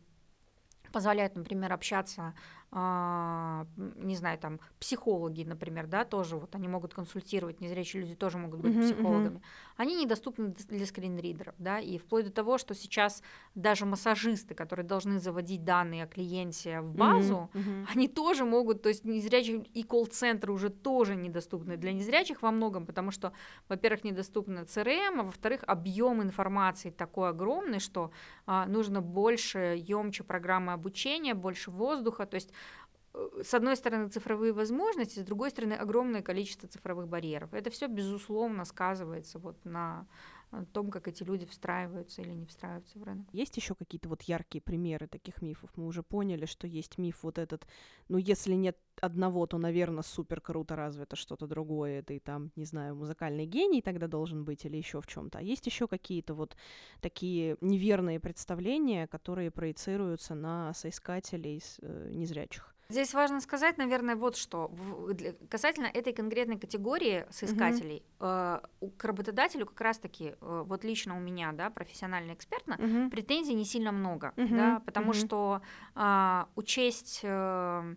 [0.92, 2.34] позволяют, например, общаться
[2.72, 8.60] не знаю, там психологи, например, да, тоже вот они могут консультировать, незрячие люди тоже могут
[8.60, 9.42] быть психологами.
[9.76, 13.24] Они недоступны для скринридеров, да, и вплоть до того, что сейчас
[13.56, 17.50] даже массажисты, которые должны заводить данные о клиенте в базу,
[17.92, 22.86] они тоже могут, то есть незрячие и колл-центры уже тоже недоступны для незрячих во многом,
[22.86, 23.34] потому что,
[23.68, 28.12] во-первых, недоступны CRM, а во-вторых, объем информации такой огромный, что
[28.46, 32.52] а, нужно больше, емче программы обучения, больше воздуха, то есть
[33.44, 37.54] с одной стороны цифровые возможности, с другой стороны огромное количество цифровых барьеров.
[37.54, 40.06] Это все безусловно сказывается вот на
[40.52, 43.28] э, том, как эти люди встраиваются или не встраиваются в рынок.
[43.34, 45.72] Есть еще какие-то вот яркие примеры таких мифов?
[45.76, 47.68] Мы уже поняли, что есть миф вот этот,
[48.08, 52.96] ну, если нет одного, то, наверное, супер круто развито что-то другое, ты там, не знаю,
[52.96, 55.40] музыкальный гений тогда должен быть или еще в чем-то.
[55.40, 56.56] А есть еще какие-то вот
[57.02, 62.76] такие неверные представления, которые проецируются на соискателей э, незрячих.
[62.92, 64.72] Здесь важно сказать, наверное, вот что.
[65.48, 71.20] Касательно этой конкретной категории соискателей, э, у- к работодателю как раз-таки, э, вот лично у
[71.20, 73.12] меня, да, профессионально экспертно, Мгм.
[73.12, 75.14] претензий не сильно много, Мгм, да, потому мгм.
[75.14, 75.62] что
[75.94, 77.96] а, учесть, э,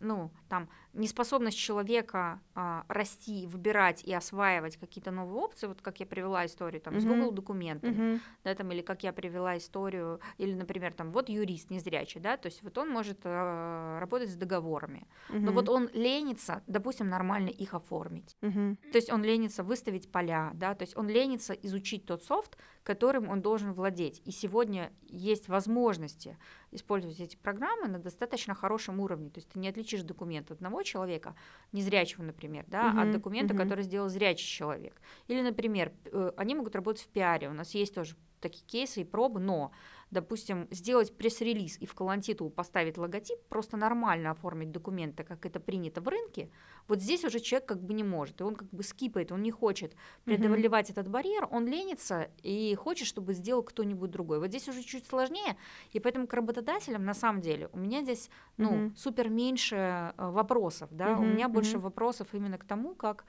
[0.00, 6.06] ну, там, неспособность человека а, расти, выбирать и осваивать какие-то новые опции, вот как я
[6.06, 7.14] привела историю там, с Мгм.
[7.14, 8.20] Google документами, Мгм.
[8.44, 12.46] да, там, или как я привела историю, или, например, там, вот юрист незрячий, да, то
[12.46, 15.54] есть вот он может э, работать с договорами, но Мгм.
[15.54, 18.36] вот он ленится, допустим, нормально их оформить.
[18.42, 18.76] Мгм.
[18.92, 23.28] То есть он ленится выставить поля, да, то есть он ленится изучить тот софт, которым
[23.28, 24.22] он должен владеть.
[24.24, 26.38] И сегодня есть возможности
[26.70, 29.30] использовать эти программы на достаточно хорошем уровне.
[29.30, 30.02] То есть ты не отличишь
[30.36, 31.34] документ одного человека,
[31.72, 33.62] незрячего, например, да, Мгм, от документа, мгм.
[33.62, 34.94] который сделал зрячий человек.
[35.28, 37.48] Или, например, э, они могут работать в пиаре.
[37.48, 39.70] У нас есть тоже такие кейсы и пробы, но,
[40.10, 46.00] допустим, сделать пресс-релиз и в колонтитул поставить логотип, просто нормально оформить документы, как это принято
[46.00, 46.50] в рынке,
[46.88, 49.50] вот здесь уже человек как бы не может, и он как бы скипает, он не
[49.50, 54.38] хочет преодолевать этот барьер, он ленится и хочет, чтобы сделал кто-нибудь другой.
[54.38, 55.56] Вот здесь уже чуть сложнее,
[55.92, 58.94] и поэтому к работодателям на самом деле у меня здесь ну Мгм.
[58.94, 63.24] супер меньше э, вопросов, да, у Мгм, меня больше вопросов именно к тому, как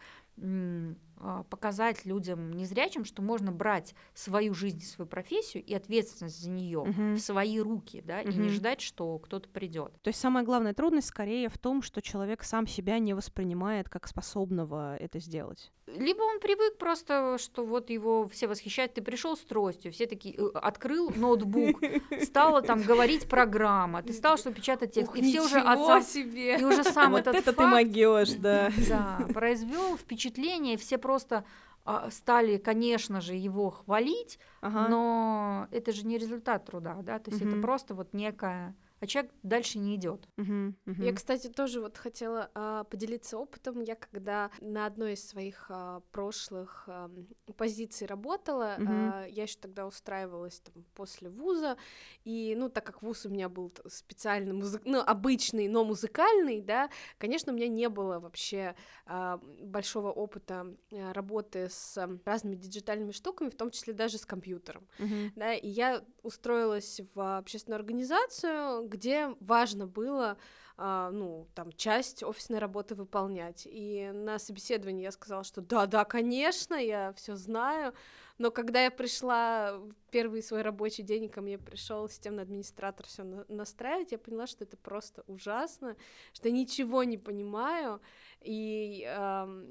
[1.49, 7.15] показать людям незрячим, что можно брать свою жизнь, свою профессию и ответственность за нее Мгм.
[7.15, 9.91] в свои руки, да, и не ждать, что кто-то придет.
[10.03, 14.07] То есть самая главная трудность скорее в том, что человек сам себя не воспринимает как
[14.07, 15.71] способного это сделать.
[15.87, 20.35] Либо он привык просто, что вот его все восхищают, ты пришел с тростью, все такие,
[20.35, 21.79] э, открыл ноутбук,
[22.23, 26.59] стала там говорить программа, ты стал, что печатать текст, и все уже отца, себе!
[26.59, 28.69] и уже сам этот это ты факт, могешь, да.
[28.89, 30.26] да, произвел впечатление,
[30.73, 31.45] и все просто
[31.85, 34.89] а, стали, конечно же, его хвалить, Ага.
[34.89, 37.61] но это же не результат труда, да, то есть это Мгм.
[37.61, 40.27] просто вот некая, а человек дальше не идет.
[40.37, 41.03] Мгм, мгм.
[41.03, 43.81] Я, кстати, тоже вот хотела а, поделиться опытом.
[43.81, 48.87] Я когда на одной из своих а, прошлых ам, позиций работала, Мгм.
[48.89, 51.77] а, я еще тогда устраивалась там после вуза,
[52.23, 56.89] и, ну, так как вуз у меня был специально музы- ну, обычный, но музыкальный, да,
[57.17, 63.11] конечно, у меня не было вообще а, большого опыта а, работы с ам, разными диджитальными
[63.11, 65.33] штуками, в том числе даже с компьютером Мгм.
[65.35, 70.37] да, и я устроилась в общественную организацию, где важно было,
[70.77, 73.67] а, ну, там, часть офисной работы выполнять.
[73.69, 77.93] И на собеседовании я сказала, что да, да, конечно, я все знаю,
[78.37, 84.11] но когда я пришла первый свой рабочий день, ко мне пришел системный администратор все настраивать,
[84.11, 85.95] я поняла, что это просто ужасно,
[86.33, 87.99] что ничего не понимаю.
[88.41, 89.65] И ам,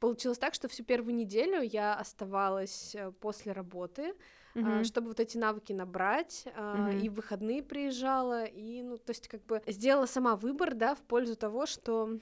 [0.00, 4.14] получилось так, что всю первую неделю я оставалась э, после работы,
[4.54, 4.84] Мгм.
[4.84, 6.90] чтобы вот эти навыки набрать, Мгм.
[6.90, 11.02] и в выходные приезжала, и, ну, то есть, как бы сделала сама выбор, да, в
[11.02, 12.18] пользу того, что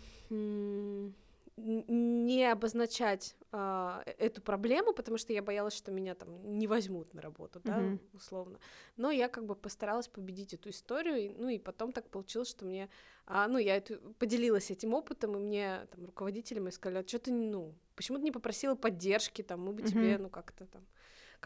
[1.59, 7.15] не обозначать а, э- эту проблему, потому что я боялась, что меня там не возьмут
[7.15, 8.01] на работу, да, Мгм.
[8.13, 8.59] условно.
[8.99, 12.67] Но я как бы постаралась победить эту историю, и, ну и потом так получилось, что
[12.67, 12.91] мне,
[13.27, 17.19] а, ну я эту- поделилась этим опытом, и мне там руководители мои сказали, а что
[17.19, 20.25] ты, ну, почему ты не попросила поддержки, там, мы бы тебе, Мгм.
[20.25, 20.83] ну как-то там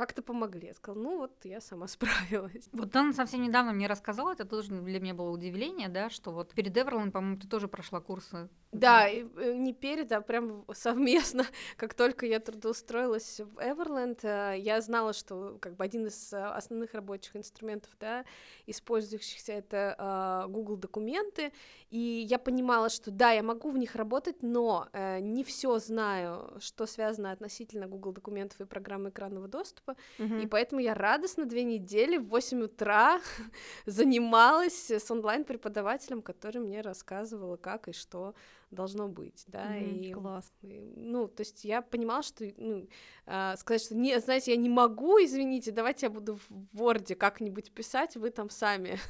[0.01, 0.69] как-то помогли.
[0.69, 2.69] Я сказала, ну вот я сама справилась.
[2.73, 6.55] Вот он совсем недавно мне рассказал, это тоже для меня было удивление, да, что вот
[6.55, 8.49] перед Эверлин, по-моему, ты тоже прошла курсы.
[8.73, 11.45] Да, и, э, не перед, а прям совместно,
[11.77, 16.43] как только я трудоустроилась в Everland, э, я знала, что как бы один из э,
[16.43, 18.25] основных рабочих инструментов, да,
[18.67, 21.53] использующихся, это Google документы,
[21.91, 24.89] и я понимала, что да, я могу в них работать, но
[25.21, 30.41] не все знаю, что связано относительно Google документов и программы экранного доступа, типа, Мгм.
[30.41, 33.21] и поэтому я радостно две недели в 8 утра
[33.87, 38.35] занималась с онлайн-преподавателем, который мне рассказывала, как и что
[38.71, 40.01] должно быть, да, Мгм.
[40.01, 40.53] и Класс.
[40.63, 42.89] Ну, то есть я понимала, что, ну,
[43.27, 47.73] а, сказать, что, не, знаете, я не могу, извините, давайте я буду в Word как-нибудь
[47.73, 48.99] писать, вы там сами.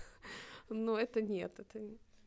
[0.73, 1.81] Ну, это нет, это...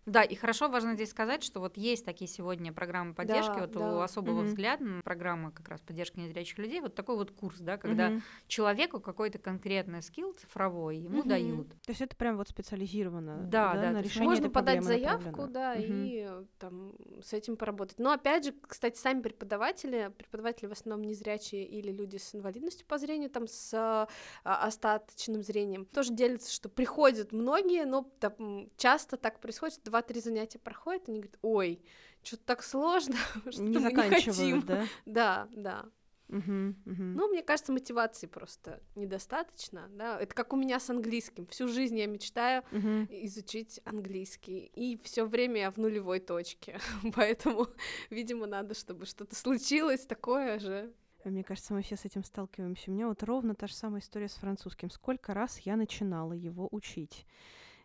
[0.06, 3.78] Да, и хорошо важно здесь сказать, что вот есть такие сегодня программы поддержки, Да, вот
[3.78, 4.04] у да.
[4.04, 4.48] особого Мгм.
[4.48, 8.22] взгляда, программа как раз поддержки незрячих людей, вот такой вот курс, да, когда Мгм.
[8.48, 11.28] человеку какой-то конкретный скилл цифровой ему Мгм.
[11.30, 11.70] дают.
[11.70, 13.44] То есть это прям вот специализировано.
[13.48, 15.88] Да, да, то на решение Можно подать заявку, да, Мгм.
[15.88, 18.00] и э, там с этим поработать.
[18.00, 22.98] Но опять же, кстати, сами преподаватели, преподаватели в основном незрячие или люди с инвалидностью по
[22.98, 24.08] зрению, там с а,
[24.44, 30.58] остаточным зрением, тоже делятся, что приходят многие, но там, часто так происходит, что два-три занятия
[30.58, 31.80] проходят, они говорят, ой,
[32.24, 33.16] что-то так сложно,
[33.52, 34.66] что Не мы не хотим.
[34.66, 34.88] да?
[35.06, 35.86] Да, да.
[36.30, 37.14] Мгм, мгм.
[37.14, 40.20] Ну, мне кажется, мотивации просто недостаточно, да.
[40.20, 41.46] Это как у меня с английским.
[41.46, 43.08] Всю жизнь я мечтаю Мгм.
[43.12, 46.80] изучить английский, и все время я в нулевой точке,
[47.16, 47.68] поэтому,
[48.10, 50.92] видимо, надо, чтобы что-то случилось такое же.
[51.24, 52.90] Мне кажется, мы все с этим сталкиваемся.
[52.90, 54.90] У меня вот ровно та же самая история с французским.
[54.90, 57.28] Сколько раз я начинала его учить?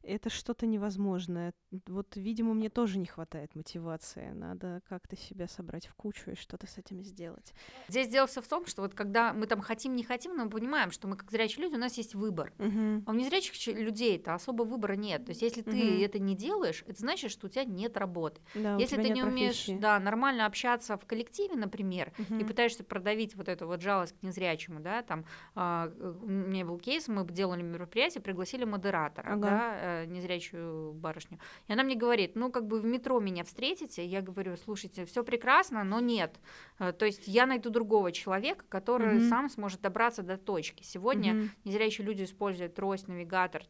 [0.03, 1.53] Это что-то невозможное.
[1.87, 4.31] Вот, видимо, мне тоже не хватает мотивации.
[4.31, 7.53] Надо как-то себя собрать в кучу и что-то с этим сделать.
[7.89, 10.51] Здесь дело все в том, что вот когда мы там хотим, не хотим, но мы
[10.51, 12.53] понимаем, что мы как зрячие люди, у нас есть выбор.
[12.59, 13.05] Мгм.
[13.07, 15.25] А у незрячих ч- людей-то особо выбора нет.
[15.27, 16.05] То есть если ты Мгм.
[16.05, 18.41] это не делаешь, это значит, что у тебя нет работы.
[18.55, 19.79] Да, если ты не умеешь профессии.
[19.81, 22.47] да, нормально общаться в коллективе, например, и Мгм.
[22.47, 25.25] пытаешься продавить вот эту вот жалость к незрячему, да, там,
[25.57, 25.91] э,
[26.23, 29.41] у меня был кейс, мы делали мероприятие, пригласили модератора, Ага.
[29.41, 34.05] да, э, незрячую барышню, и она мне говорит, ну, как бы в метро меня встретите,
[34.05, 36.39] я говорю, слушайте, все прекрасно, но нет,
[36.81, 39.29] Э, то есть я найду другого человека, который Мгм.
[39.29, 40.83] сам сможет добраться до точки.
[40.83, 41.51] Сегодня Мгм.
[41.65, 43.63] незрячие люди используют трость, навигатор,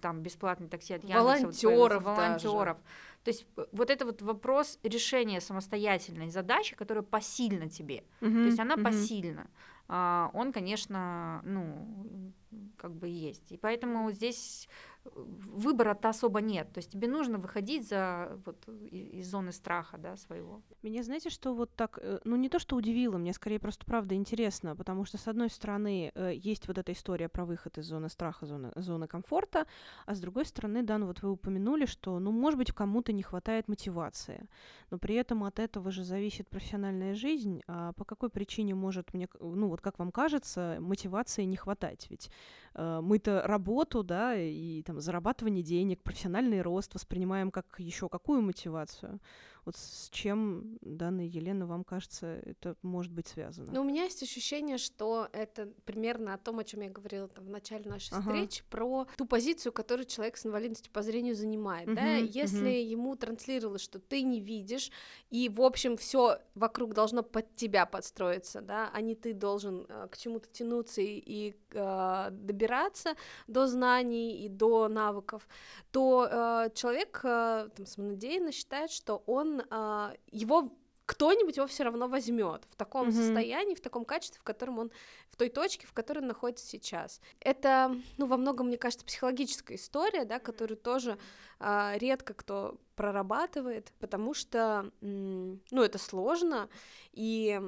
[0.00, 2.78] там бесплатный такси от Яндекса, вот Волонтёров появился, волонтёров.
[3.24, 8.04] То есть э, вот это вот вопрос решения самостоятельной задачи, которая посильна тебе.
[8.20, 8.84] То есть она Мгм.
[8.84, 9.50] посильна.
[9.88, 12.32] А, Он, конечно, ну,
[12.76, 13.52] как бы есть.
[13.52, 14.68] И поэтому здесь
[15.14, 16.72] выбора-то особо нет.
[16.72, 20.62] То есть тебе нужно выходить за вот из зоны страха, да, своего.
[20.82, 24.14] Меня, знаете, что вот так, э, ну не то, что удивило, мне скорее просто правда
[24.14, 28.08] интересно, потому что, с одной стороны, э, есть вот эта история про выход из зоны
[28.08, 29.66] страха, зоны, зоны комфорта,
[30.06, 33.22] а с другой стороны, да, ну вот вы упомянули, что, ну, может быть, кому-то не
[33.22, 34.48] хватает мотивации,
[34.90, 39.28] но при этом от этого же зависит профессиональная жизнь, а по какой причине может мне,
[39.40, 42.06] ну вот как вам кажется, мотивации не хватать?
[42.10, 42.30] Ведь
[42.76, 49.20] мы-то работу, да, и там зарабатывание денег, профессиональный рост воспринимаем как еще какую мотивацию?
[49.66, 53.72] Вот с чем, Дана и Елена, вам кажется, это может быть связано?
[53.72, 57.46] Но у меня есть ощущение, что это примерно о том, о чем я говорила там,
[57.46, 58.20] в начале нашей Ага.
[58.22, 61.92] встречи, про ту позицию, которую человек с инвалидностью по зрению занимает.
[61.92, 62.00] да?
[62.00, 62.88] Мгм, Если мгм.
[62.90, 64.92] ему транслировалось, что ты не видишь,
[65.30, 70.06] и, в общем, все вокруг должно под тебя подстроиться, да, а не ты должен э,
[70.12, 73.16] к чему-то тянуться и, и, э, добираться
[73.48, 75.48] до знаний и до навыков,
[75.90, 80.72] то э, человек э, там, самонадеянно считает, что он э, его
[81.06, 83.14] кто-нибудь его все равно возьмет в таком Мгм.
[83.16, 84.90] состоянии, в таком качестве, в котором он,
[85.30, 87.20] в той точке, в которой он находится сейчас.
[87.38, 91.16] Это, ну, во многом, мне кажется, психологическая история, да, которую тоже
[91.60, 96.68] а, редко кто прорабатывает, потому что, ну, это сложно,
[97.12, 97.60] и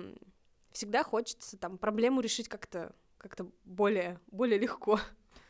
[0.72, 5.00] всегда хочется там проблему решить как-то как-то более, более легко.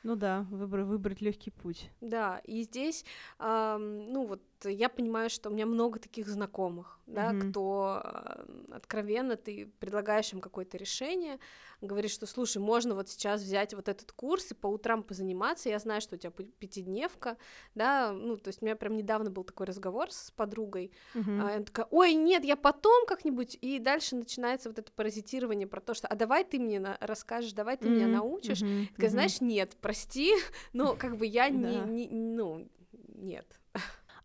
[0.03, 1.91] Ну да, выбор, выбрать легкий путь.
[2.01, 3.05] Да, и здесь,
[3.39, 7.51] ам, ну вот я понимаю, что у меня много таких знакомых, да, Мгм.
[7.51, 11.39] кто а, откровенно ты предлагаешь им какое-то решение,
[11.81, 15.79] говоришь, что слушай, можно вот сейчас взять вот этот курс и по утрам позаниматься, я
[15.79, 17.37] знаю, что у тебя пятидневка,
[17.75, 21.21] да, ну то есть у меня прям недавно был такой разговор с подругой, а
[21.55, 25.95] она такая, ой, нет, я потом как-нибудь, и дальше начинается вот это паразитирование про то,
[25.95, 29.41] что, а давай ты мне на- расскажешь, давай ты меня Мгм, научишь, мгм, такая, знаешь,
[29.41, 30.33] нет, прости,
[30.73, 32.69] но как бы я не, не- ну,
[33.15, 33.47] нет.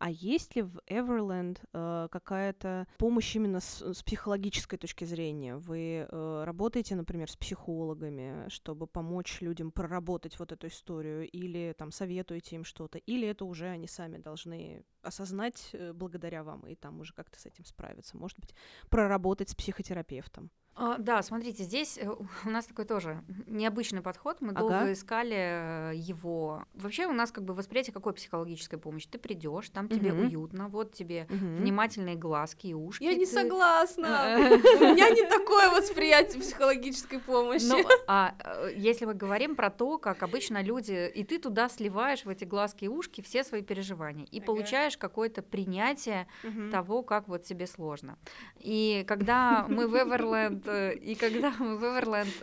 [0.04, 5.56] А есть ли в Everland э, какая-то помощь именно с, с психологической точки зрения?
[5.56, 11.94] Вы э, работаете, например, с психологами, чтобы помочь людям проработать вот эту историю, или там
[11.94, 17.00] советуете им что-то, или это уже они сами должны осознать э, благодаря вам и там
[17.00, 18.18] уже как-то с этим справиться?
[18.18, 18.54] Может быть,
[18.90, 20.52] проработать с психотерапевтом?
[20.76, 22.10] А, да, смотрите, здесь э,
[22.46, 24.42] у нас такой тоже необычный подход.
[24.42, 24.60] Мы Ага.
[24.60, 26.64] долго искали э, его.
[26.74, 29.08] Вообще у нас как бы восприятие какой психологической помощи.
[29.08, 30.26] Ты придешь, там тебе Мгм.
[30.26, 31.58] уютно, вот тебе Мгм.
[31.58, 33.04] внимательные глазки и ушки.
[33.04, 34.08] Я не ты- согласна.
[34.40, 34.56] Э.
[34.56, 37.66] У меня не такое восприятие психологической помощи.
[37.68, 38.34] Ну, а
[38.76, 42.86] если мы говорим про то, как обычно люди, и ты туда сливаешь в эти глазки
[42.86, 46.26] и ушки все свои переживания, и получаешь какое-то принятие
[46.72, 48.18] того, как вот тебе сложно.
[48.58, 52.34] И когда мы в Эверленд, э, и когда мы в Эверленд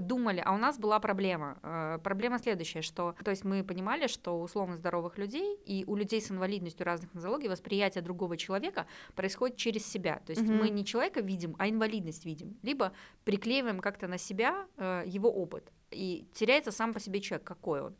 [0.00, 1.58] думали, а у нас была проблема.
[1.62, 6.20] Э, Проблема следующая, что, то есть мы понимали, что условно здоровых людей и у людей
[6.20, 8.84] с инвалидностью разных нозологий восприятие другого человека
[9.14, 10.20] происходит через себя.
[10.26, 10.58] То есть Мгм.
[10.58, 12.58] мы не человека видим, а инвалидность видим.
[12.62, 12.92] Либо
[13.24, 15.72] приклеиваем как-то на себя э, его опыт.
[15.90, 17.94] И теряется сам по себе человек, какой он.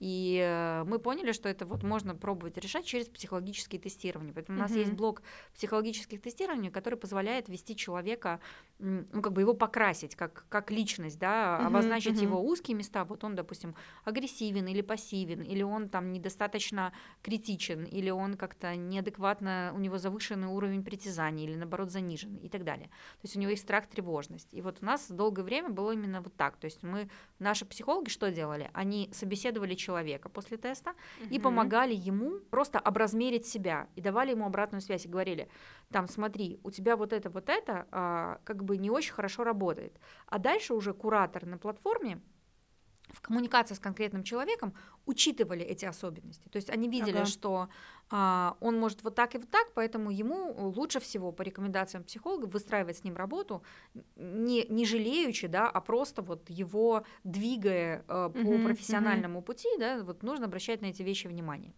[0.00, 4.32] И э, мы поняли, что это вот можно пробовать решать через психологические тестирования.
[4.32, 5.22] Поэтому у нас есть блок
[5.54, 8.40] психологических тестирований, который позволяет вести человека,
[8.78, 12.22] ну, как бы его покрасить как, как личность, да, Мгм, обозначить мгм.
[12.22, 13.04] его узкие места.
[13.04, 13.74] Вот он, допустим,
[14.04, 16.92] агрессивен или пассивен, или он там недостаточно
[17.22, 22.64] критичен, или он как-то неадекватно, у него завышенный уровень притязаний, или наоборот занижен, и так
[22.64, 22.86] далее.
[22.86, 24.54] То есть у него есть страх, тревожность.
[24.54, 26.56] И вот у нас долгое время было именно вот так.
[26.56, 27.08] То есть мы,
[27.40, 28.70] наши психологи что делали?
[28.74, 29.87] Они собеседовали человека
[30.28, 30.92] после теста,
[31.30, 31.42] и Мгм.
[31.42, 35.48] помогали ему просто образмерить себя и давали ему обратную связь и говорили,
[35.90, 39.98] там, смотри, у тебя вот это, вот это а, как бы не очень хорошо работает.
[40.26, 42.20] А дальше уже куратор на платформе
[43.10, 44.74] в коммуникации с конкретным человеком
[45.06, 46.48] учитывали эти особенности.
[46.48, 47.26] То есть они видели, Ага.
[47.26, 47.68] что
[48.10, 52.46] а, он может вот так и вот так, поэтому ему лучше всего по рекомендациям психолога
[52.46, 53.62] выстраивать с ним работу,
[54.16, 58.62] не, не жалеючи, да, а просто вот его двигая э, по мгм.
[58.62, 61.72] профессиональному пути, да, вот нужно обращать на эти вещи внимание.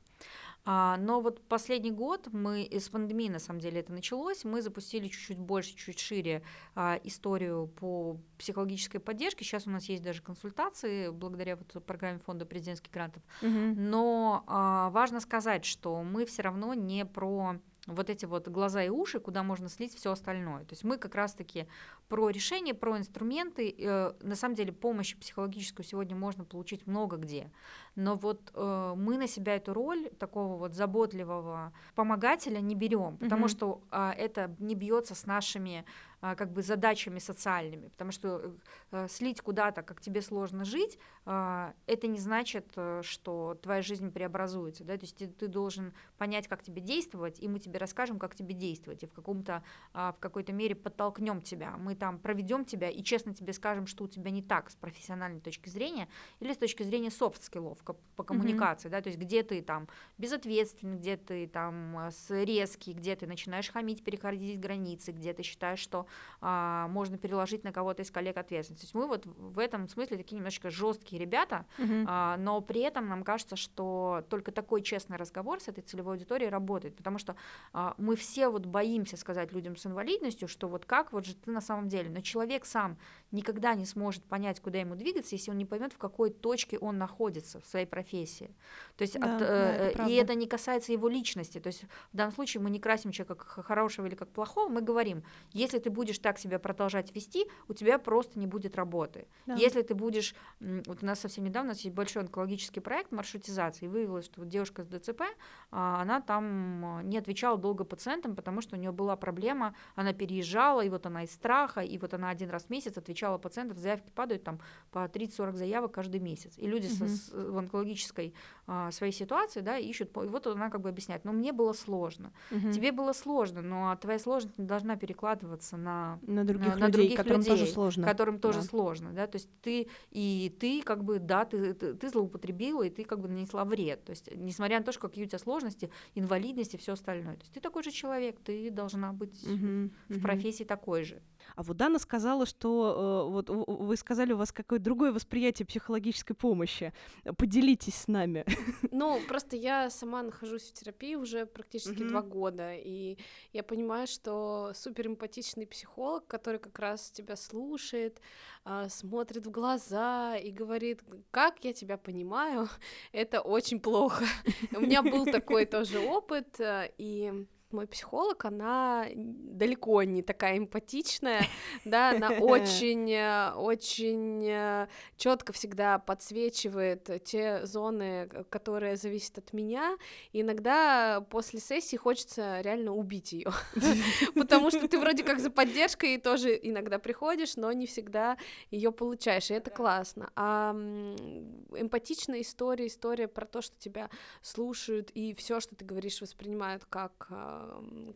[0.65, 5.09] А, но вот последний год мы из пандемии, на самом деле, это началось, мы запустили
[5.09, 6.43] чуть-чуть больше, чуть шире
[6.75, 9.45] а, историю по психологической поддержке.
[9.45, 13.23] Сейчас у нас есть даже консультации благодаря вот программе фонда президентских грантов.
[13.43, 13.91] Мгм.
[13.91, 17.57] Но а, важно сказать, что мы все равно не про
[17.87, 20.65] вот эти вот глаза и уши, куда можно слить все остальное.
[20.65, 21.67] То есть мы как раз-таки
[22.09, 23.75] про решения, про инструменты.
[23.79, 27.51] Э, на самом деле помощи психологическую сегодня можно получить много где.
[27.97, 33.43] Но вот э, мы на себя эту роль такого вот заботливого помогателя не берем, потому
[33.43, 33.49] Мгм.
[33.49, 35.85] что а, это не бьется с нашими
[36.21, 38.55] как бы задачами социальными, потому что
[38.93, 44.11] э, слить куда-то, как тебе сложно жить, а, это не значит, э, что твоя жизнь
[44.11, 48.19] преобразуется, да, то есть ты, ты должен понять, как тебе действовать, и мы тебе расскажем,
[48.19, 49.63] как тебе действовать, и в каком-то,
[49.95, 54.05] а, в какой-то мере подтолкнем тебя, мы там проведем тебя и честно тебе скажем, что
[54.05, 56.09] у тебя не так с профессиональной точки зрения
[56.41, 57.79] или с точки зрения soft skill ов
[58.17, 63.17] по коммуникации, да, то есть где ты там безответственный, где ты там э, резкий, где
[63.17, 66.07] ты начинаешь хамить, переходить границы, где ты считаешь, что
[66.41, 68.83] а, можно переложить на кого-то из коллег ответственность.
[68.83, 72.07] То есть мы вот в этом смысле такие немножечко жесткие ребята, Мгм.
[72.09, 76.51] а, но при этом нам кажется, что только такой честный разговор с этой целевой аудиторией
[76.51, 77.37] работает, потому что
[77.73, 81.51] а, мы все вот боимся сказать людям с инвалидностью, что вот как вот же ты
[81.51, 82.97] на самом деле, но человек сам
[83.31, 86.99] никогда не сможет понять, куда ему двигаться, если он не поймет, в какой точке он
[86.99, 88.51] находится в своей профессии.
[88.97, 90.15] То есть Да, от, да, э, это и правда.
[90.15, 91.61] это не касается его личности.
[91.61, 94.81] То есть в данном случае мы не красим человека как хорошего или как плохого, мы
[94.81, 99.27] говорим, если ты будешь так себя продолжать вести, у тебя просто не будет работы.
[99.47, 99.55] Да.
[99.55, 103.87] Если ты будешь, вот у нас совсем недавно у нас есть большой онкологический проект маршрутизации,
[103.87, 105.23] и выявилось, что вот девушка с ДЦП,
[105.71, 110.81] а, она там не отвечала долго пациентам, потому что у нее была проблема, она переезжала,
[110.85, 114.11] и вот она из страха, и вот она один раз в месяц отвечала пациентов, заявки
[114.11, 116.59] падают там по 30-40 заявок каждый месяц.
[116.59, 117.09] И люди Мгм.
[117.09, 118.35] с, в онкологической
[118.67, 122.33] а, своей ситуации, да, ищут, и вот она как бы объясняет, но мне было сложно.
[122.51, 122.71] Мгм.
[122.73, 125.90] Тебе было сложно, но твоя сложность не должна перекладываться на
[126.27, 128.05] на других на людей, других которым тоже людей, сложно.
[128.05, 128.67] которым тоже Да.
[128.69, 132.91] сложно, да, то есть ты и ты как бы да, ты, ты, ты злоупотребила и
[132.91, 135.91] ты как бы нанесла вред, то есть несмотря на то, что какие у тебя сложности,
[136.15, 140.15] инвалидность и все остальное, то есть ты такой же человек, ты должна быть Мгм, в
[140.15, 140.23] мгм.
[140.23, 141.23] профессии такой же.
[141.57, 146.37] А вот Дана сказала, что э, вот вы сказали, у вас какое-то другое восприятие психологической
[146.37, 146.93] помощи.
[147.37, 148.45] Поделитесь с нами.
[148.93, 153.17] Ну, просто я сама нахожусь в терапии уже практически два года, и
[153.53, 158.21] я понимаю, что супер эмпатичный психолог, который как раз тебя слушает,
[158.65, 162.69] а, смотрит в глаза и говорит, как я тебя понимаю,
[163.13, 164.25] это очень плохо.
[164.77, 171.45] У меня был такой тоже опыт, а, и мой психолог, она далеко не такая эмпатичная,
[171.85, 179.97] да, она очень, э, очень э, четко всегда подсвечивает те зоны, которые зависят от меня.
[180.33, 183.51] И иногда после сессии хочется реально убить ее,
[184.35, 188.37] потому что ты вроде как за поддержкой тоже иногда приходишь, но не всегда
[188.71, 190.31] ее получаешь, и это классно.
[190.37, 194.11] А эмпатичная история, история про то, что тебя
[194.43, 197.29] слушают и все, что ты говоришь, воспринимают как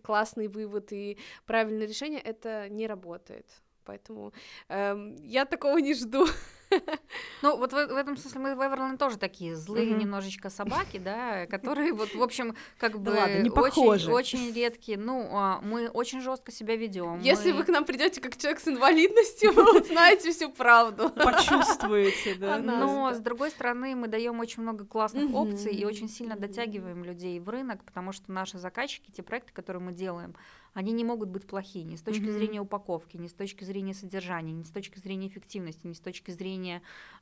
[0.02, 3.46] классный вывод и правильное решение, это не работает.
[3.84, 4.32] Поэтому
[4.68, 6.26] эм, я такого не жду.
[7.42, 9.98] Ну, вот в, в этом смысле мы в Эверленд тоже такие злые mm-hmm.
[9.98, 14.96] немножечко собаки, да, которые вот, в общем, как бы да ладно, не очень, очень редкие.
[14.98, 17.20] Ну, а, мы очень жестко себя ведем.
[17.20, 17.58] Если мы...
[17.58, 21.10] вы к нам придете как человек с инвалидностью, вы узнаете всю правду.
[21.14, 22.58] Почувствуете, да.
[22.58, 27.38] Но, с другой стороны, мы даем очень много классных опций и очень сильно дотягиваем людей
[27.40, 30.34] в рынок, потому что наши заказчики, те проекты, которые мы делаем,
[30.74, 34.52] они не могут быть плохие ни с точки зрения упаковки, ни с точки зрения содержания,
[34.52, 36.63] ни с точки зрения эффективности, ни с точки зрения,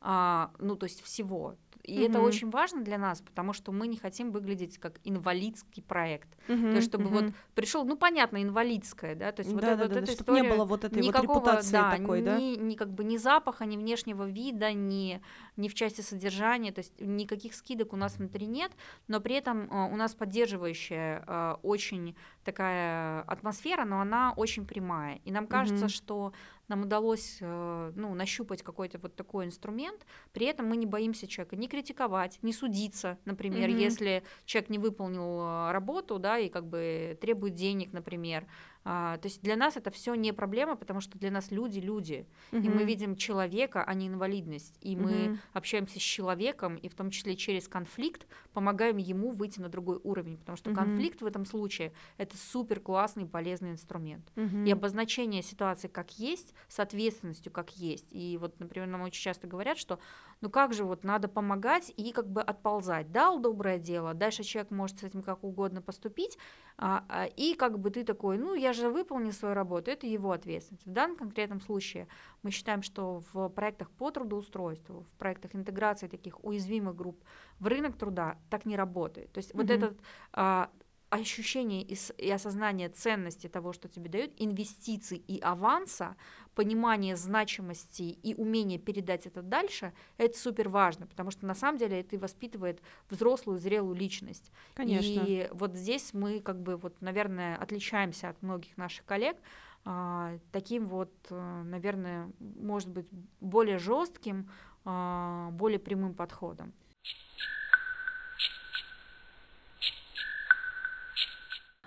[0.00, 1.56] а, ну, то есть всего.
[1.82, 2.10] И mm-hmm.
[2.10, 6.28] это очень важно для нас, потому что мы не хотим выглядеть как инвалидский проект.
[6.46, 6.70] Mm-hmm.
[6.70, 7.24] То есть, чтобы mm-hmm.
[7.24, 10.00] вот пришел, ну понятно, инвалидское, да, то есть да, вот, да, это, да, вот да,
[10.00, 12.92] эта история, не было вот этой никакого, вот репутации да, такой, ни, да, ни как
[12.92, 15.20] бы ни запаха, ни внешнего вида, ни
[15.56, 18.70] ни в части содержания, то есть никаких скидок у нас внутри нет,
[19.08, 22.14] но при этом э, у нас поддерживающая э, очень
[22.44, 25.88] такая атмосфера, но она очень прямая, и нам кажется, mm-hmm.
[25.88, 26.32] что
[26.72, 31.54] нам удалось э, ну, нащупать какой-то вот такой инструмент, при этом мы не боимся человека
[31.54, 33.78] не критиковать, не судиться, например, mm-hmm.
[33.78, 38.46] если человек не выполнил э, работу, да, и как бы требует денег, например,
[38.84, 42.26] а, то есть для нас это все не проблема, потому что для нас люди люди,
[42.50, 42.62] угу.
[42.62, 45.04] и мы видим человека, а не инвалидность, и угу.
[45.04, 50.00] мы общаемся с человеком, и в том числе через конфликт помогаем ему выйти на другой
[50.02, 50.80] уровень, потому что угу.
[50.80, 54.64] конфликт в этом случае это супер классный полезный инструмент угу.
[54.64, 58.06] и обозначение ситуации как есть с ответственностью как есть.
[58.10, 60.00] И вот, например, нам очень часто говорят, что
[60.40, 64.70] ну как же вот надо помогать и как бы отползать, дал доброе дело, дальше человек
[64.72, 66.36] может с этим как угодно поступить,
[66.76, 70.32] а, а, и как бы ты такой, ну я же выполнил свою работу, это его
[70.32, 70.86] ответственность.
[70.86, 72.08] В данном конкретном случае
[72.42, 77.22] мы считаем, что в проектах по трудоустройству, в проектах интеграции таких уязвимых групп
[77.58, 79.32] в рынок труда так не работает.
[79.32, 79.56] То есть mm-hmm.
[79.56, 80.00] вот этот
[80.32, 80.70] а,
[81.12, 86.16] ощущение и, осознание ценности того, что тебе дают, инвестиций и аванса,
[86.54, 92.00] понимание значимости и умение передать это дальше, это супер важно, потому что на самом деле
[92.00, 94.50] это воспитывает взрослую, зрелую личность.
[94.74, 95.22] Конечно.
[95.26, 99.36] И вот здесь мы, как бы, вот, наверное, отличаемся от многих наших коллег
[99.84, 103.06] а, таким вот, э, наверное, может быть,
[103.40, 104.48] более жестким,
[104.84, 106.72] а, более прямым подходом.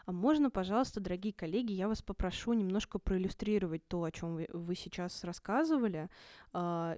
[0.06, 4.76] А можно, пожалуйста, дорогие коллеги, я вас попрошу немножко проиллюстрировать то, о чем вы, вы
[4.76, 6.10] сейчас рассказывали,
[6.54, 6.96] э,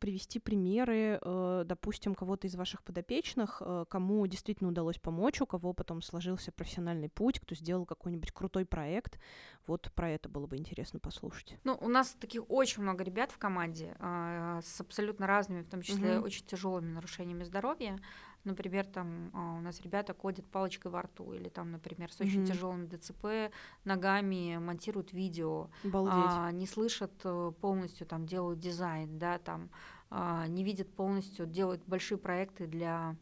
[0.00, 5.72] привести примеры, э, допустим, кого-то из ваших подопечных, э, кому действительно удалось помочь, у кого
[5.72, 9.20] потом сложился профессиональный путь, кто сделал какой-нибудь крутой проект.
[9.68, 11.56] Вот про это было бы интересно послушать.
[11.62, 15.82] Ну, у нас таких очень много ребят в команде э, с абсолютно разными, в том
[15.82, 16.26] числе угу.
[16.26, 17.98] очень тяжелыми нарушениями здоровья.
[18.44, 22.42] Например, там а, у нас ребята ходят палочкой во рту, или там, например, с очень
[22.42, 22.46] mm-hmm.
[22.46, 23.52] тяжелым ДЦП
[23.84, 29.70] ногами монтируют видео, а, не слышат э, полностью, там делают дизайн, да, там
[30.10, 33.16] а, не видят полностью, делают большие проекты для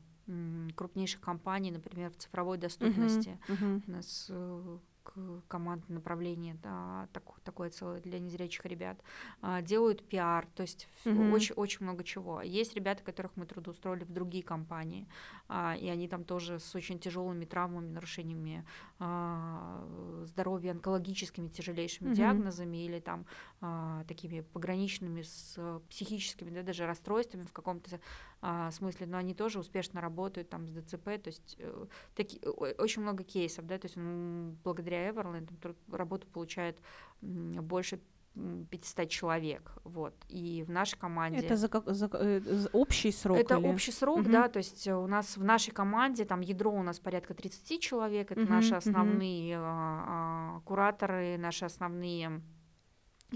[0.74, 3.38] крупнейших компаний, например, в цифровой доступности.
[3.46, 3.82] Uh-huh, uh-huh.
[3.86, 4.78] У нас э,
[5.48, 8.98] командное направление, да, так, такое целое для незрячих ребят,
[9.40, 11.32] а, делают пиар, то есть mm-hmm.
[11.32, 12.42] очень, очень много чего.
[12.42, 15.06] Есть ребята, которых мы трудоустроили в другие компании,
[15.48, 18.64] а, и они там тоже с очень тяжелыми травмами, нарушениями
[18.98, 19.84] а,
[20.24, 22.14] здоровья, онкологическими тяжелейшими mm-hmm.
[22.14, 23.26] диагнозами или там
[23.60, 28.00] а, такими пограничными с психическими, да, даже расстройствами в каком-то
[28.42, 33.02] а, смысле, но они тоже успешно работают там с ДЦП, то есть э, таки, очень
[33.02, 35.48] много кейсов, да, то есть он благодаря Everland
[35.90, 36.78] работу получает
[37.22, 38.00] больше
[38.70, 41.38] 500 человек, вот, и в нашей команде...
[41.38, 43.38] Это за, за, э, за общий срок?
[43.38, 43.66] Это или?
[43.66, 44.30] общий срок, угу.
[44.30, 48.30] да, то есть у нас в нашей команде, там, ядро у нас порядка 30 человек,
[48.30, 49.66] это угу, наши основные угу.
[49.66, 52.42] а, кураторы, наши основные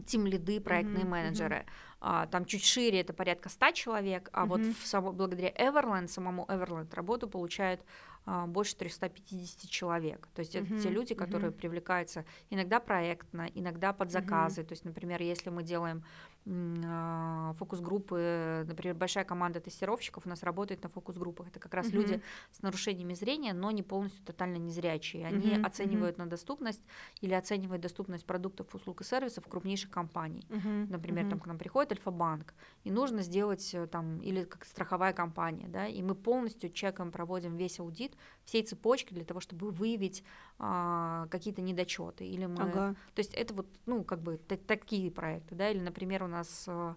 [0.06, 1.56] тим-лиды, проектные mm-hmm, менеджеры.
[1.56, 4.48] Mm-hmm а, там чуть шире это порядка 100 человек, а mm-hmm.
[4.48, 7.82] вот в само, благодаря Everland, самому Everland работу получают
[8.24, 10.26] а, больше 350 человек.
[10.34, 10.74] То есть mm-hmm.
[10.74, 11.58] это те люди, которые mm-hmm.
[11.58, 14.62] привлекаются иногда проектно, иногда под заказы.
[14.62, 14.66] Mm-hmm.
[14.66, 16.02] То есть, например, если мы делаем
[17.58, 21.48] фокус-группы, например, большая команда тестировщиков у нас работает на фокус-группах.
[21.48, 21.96] Это как раз Мгм.
[21.96, 22.20] люди
[22.50, 25.26] с нарушениями зрения, но не полностью тотально незрячие.
[25.26, 25.62] Они мгм.
[25.62, 26.82] оценивают на доступность
[27.20, 30.44] или оценивают доступность продуктов, услуг и сервисов крупнейших компаний.
[30.48, 31.30] Мгм, Например, мгм.
[31.30, 35.86] там к нам приходит Альфа-банк, и нужно сделать э, там, или как страховая компания, да,
[35.86, 38.16] и мы полностью чекаем, проводим весь аудит
[38.50, 40.24] всей цепочки для того, чтобы выявить
[40.58, 42.26] а, какие-то недочеты.
[42.26, 42.94] Или мы Ага.
[43.14, 46.66] то есть это вот, ну, как бы та- такие проекты, да, или, например, у нас
[46.66, 46.96] м,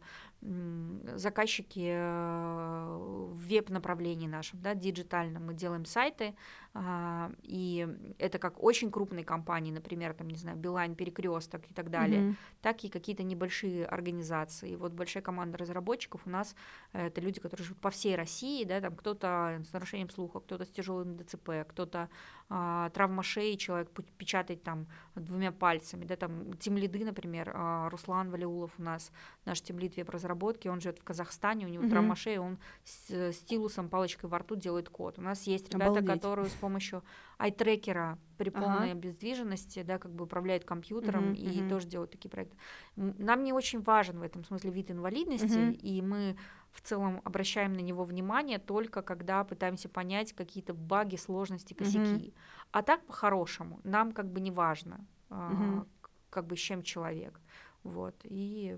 [1.15, 6.35] заказчики э, в веб-направлении нашем, да, диджитальном, мы делаем сайты,
[6.75, 7.87] а, и
[8.17, 12.37] это как очень крупные компании, например, там, не знаю, Билайн, Перекресток и так далее, Мгм.
[12.61, 14.71] так и какие-то небольшие организации.
[14.71, 16.55] И Вот большая команда разработчиков у нас
[16.93, 20.65] э, это люди, которые живут по всей России, да, там кто-то с нарушением слуха, кто-то
[20.65, 22.09] с тяжелым ДЦП, кто-то
[22.49, 28.71] а, травма шеи, человек печатает там двумя пальцами, да, там тимлиды, например, а, Руслан Валиулов
[28.77, 29.11] у нас,
[29.45, 29.95] наш тимлид
[30.33, 31.91] веб-разработки, он живет в Казахстане, у него Мгм.
[31.91, 35.19] травма шеи, он с стилусом, палочкой во рту делает код.
[35.19, 36.21] У нас есть ребята, Обалдеть.
[36.21, 37.03] которые с помощью
[37.37, 38.59] айтрекера при Ага.
[38.59, 41.69] полной обездвиженности, да, как бы управляют компьютером Мгм, и мгм.
[41.69, 42.57] тоже делают такие проекты.
[42.95, 45.71] Нам не очень важен в этом смысле вид инвалидности, Мгм.
[45.71, 46.35] и мы
[46.71, 52.33] в целом обращаем на него внимание только когда пытаемся понять какие-то баги, сложности, косяки.
[52.71, 55.85] А так по-хорошему нам как бы не важно, а, Мгм.
[56.01, 57.39] к- как бы с чем человек.
[57.83, 58.15] Вот.
[58.23, 58.77] И,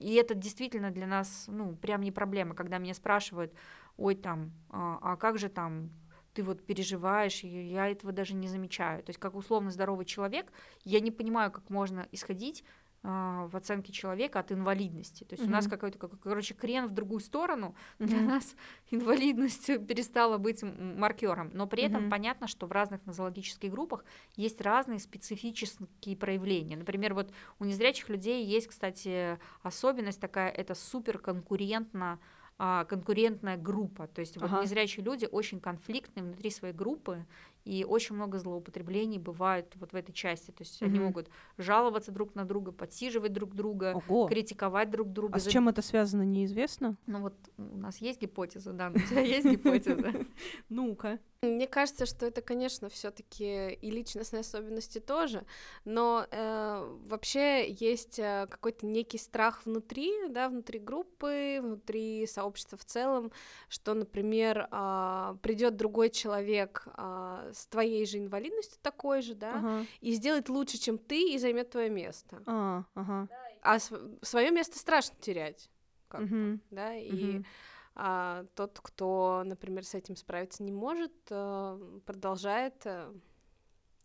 [0.00, 3.52] и это действительно для нас, ну, прям не проблема, когда меня спрашивают,
[3.98, 5.90] ой, там, а, а как же там
[6.32, 9.02] ты вот переживаешь, и я этого даже не замечаю.
[9.02, 10.52] То есть как условно здоровый человек,
[10.84, 12.64] я не понимаю, как можно исходить
[13.02, 15.24] в оценке человека от инвалидности.
[15.24, 17.74] То есть у нас какой-то, как- короче, крен в другую сторону.
[17.98, 18.26] Для Мгм.
[18.28, 18.54] нас
[18.90, 21.50] инвалидность перестала быть маркером.
[21.54, 22.10] Но при этом Мгм.
[22.10, 24.04] понятно, что в разных нозологических группах
[24.36, 26.76] есть разные специфические проявления.
[26.76, 32.18] Например, вот у незрячих людей есть, кстати, особенность такая, это суперконкурентно
[32.62, 34.06] а, конкурентная группа.
[34.06, 34.60] То есть вот Ага.
[34.60, 37.24] незрячие люди очень конфликтны внутри своей группы,
[37.64, 40.50] и очень много злоупотреблений бывает вот в этой части.
[40.50, 41.04] То есть они Мгм.
[41.06, 44.28] могут жаловаться друг на друга, подсиживать друг друга, Ого.
[44.28, 45.36] критиковать друг друга.
[45.36, 46.96] А с чем это связано, неизвестно?
[47.06, 50.12] Ну вот у нас есть гипотеза, да, у тебя есть гипотеза.
[50.68, 51.18] Ну-ка.
[51.42, 55.46] Мне кажется, что это, конечно, все-таки и личностные особенности тоже,
[55.86, 62.84] но э, вообще есть э, какой-то некий страх внутри, да, внутри группы, внутри сообщества в
[62.84, 63.32] целом,
[63.70, 69.86] что, например, а, придет другой человек а, с твоей же инвалидностью такой же, да, Ага.
[70.00, 72.42] и сделает лучше, чем ты, и займет твое место.
[72.46, 73.28] А, ага.
[73.62, 75.70] А свое место страшно терять,
[76.08, 76.60] как Мгм.
[76.70, 77.46] да, и Мгм.
[77.94, 83.12] а тот, кто, например, с этим справиться не может, э, продолжает э,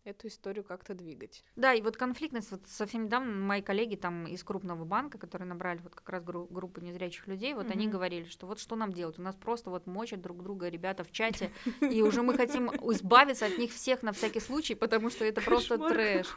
[0.06, 1.42] эту историю как-то двигать.
[1.56, 5.80] Да, и вот конфликтность, вот совсем недавно мои коллеги там из крупного банка, которые набрали
[5.82, 7.92] вот как раз гру- группу незрячих людей, вот они Мгм.
[7.92, 11.10] говорили, что вот что нам делать, у нас просто вот мочат друг друга ребята в
[11.10, 11.50] чате,
[11.80, 15.76] и уже мы хотим избавиться от них всех на всякий случай, потому что это просто
[15.78, 16.36] трэш.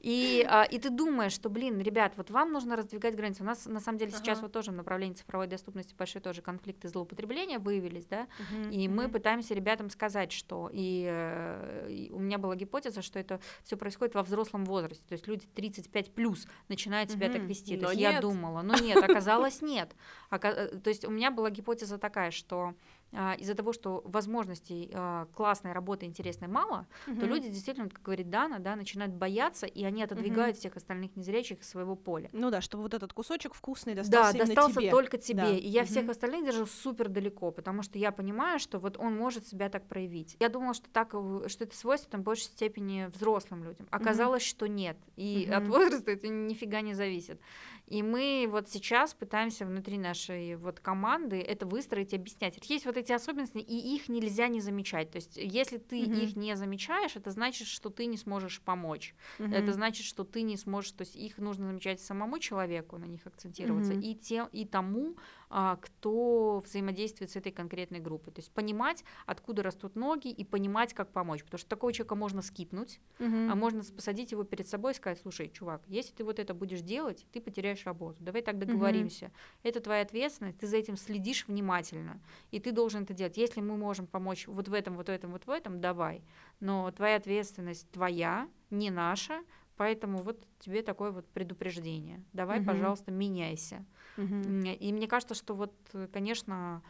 [0.00, 3.42] И, а, и ты думаешь, что, блин, ребят, вот вам нужно раздвигать границы.
[3.42, 6.88] У нас на самом деле сейчас вот тоже в направлении цифровой доступности большой тоже конфликты
[6.88, 8.28] злоупотребления выявились, да,
[8.70, 13.40] и мы пытаемся ребятам сказать, что и, э, и у меня была гипотеза, что это
[13.64, 17.46] все происходит во взрослом возрасте, то есть люди 35 плюс начинают себя так Мгм.
[17.46, 17.76] вести.
[17.76, 18.20] То Но есть я нет.
[18.20, 19.94] думала, но нет, оказалось нет.
[20.30, 22.74] Ока- э, То есть у меня была гипотеза такая, что
[23.12, 27.26] из-за того, что возможностей а, классной работы интересной мало, то Мгм.
[27.26, 31.68] люди действительно, как говорит Дана, да, начинают бояться, и они отодвигают всех остальных незрячих из
[31.68, 32.28] своего поля.
[32.32, 34.90] Ну да, чтобы вот этот кусочек вкусный Да, достался именно достался тебе.
[34.90, 35.36] только тебе.
[35.36, 35.50] Да.
[35.52, 36.10] И я всех Мгм.
[36.10, 40.36] остальных держу супер далеко, потому что я понимаю, что вот он может себя так проявить.
[40.40, 43.86] Я думала, что так, э, что это свойственно в большей степени взрослым людям.
[43.90, 44.96] Оказалось, что нет.
[45.16, 45.72] И от Мгм.
[45.72, 47.40] возраста это нифига не зависит.
[47.86, 52.58] И мы вот сейчас пытаемся внутри нашей вот команды это выстроить и объяснять.
[52.68, 55.12] Есть вот эти особенности, и их нельзя не замечать.
[55.12, 56.06] То есть если ты Мгм.
[56.06, 59.14] их не замечаешь, это значит, что ты не сможешь помочь.
[59.38, 59.52] Мгм.
[59.52, 63.26] Это значит, что ты не сможешь, то есть их нужно замечать самому человеку, на них
[63.26, 64.00] акцентироваться, Мгм.
[64.00, 65.16] и, тем, и тому,
[65.48, 68.32] кто взаимодействует с этой конкретной группой.
[68.32, 71.44] То есть понимать, откуда растут ноги, и понимать, как помочь.
[71.44, 73.50] Потому что такого человека можно скипнуть, Мгм.
[73.50, 76.80] а можно посадить его перед собой и сказать, слушай, чувак, если ты вот это будешь
[76.80, 78.16] делать, ты потеряешь работу.
[78.20, 79.30] Давай так договоримся.
[79.62, 82.20] Это твоя ответственность, ты за этим следишь внимательно,
[82.50, 83.36] и ты должен это делать.
[83.36, 86.22] Если мы можем помочь вот в этом, вот в этом, вот в этом, давай.
[86.60, 89.40] Но твоя ответственность твоя, не наша,
[89.76, 92.22] поэтому вот тебе такое вот предупреждение.
[92.32, 92.66] Давай, Мгм.
[92.66, 93.84] пожалуйста, меняйся.
[94.16, 96.82] М, И мне кажется, что вот, э, конечно,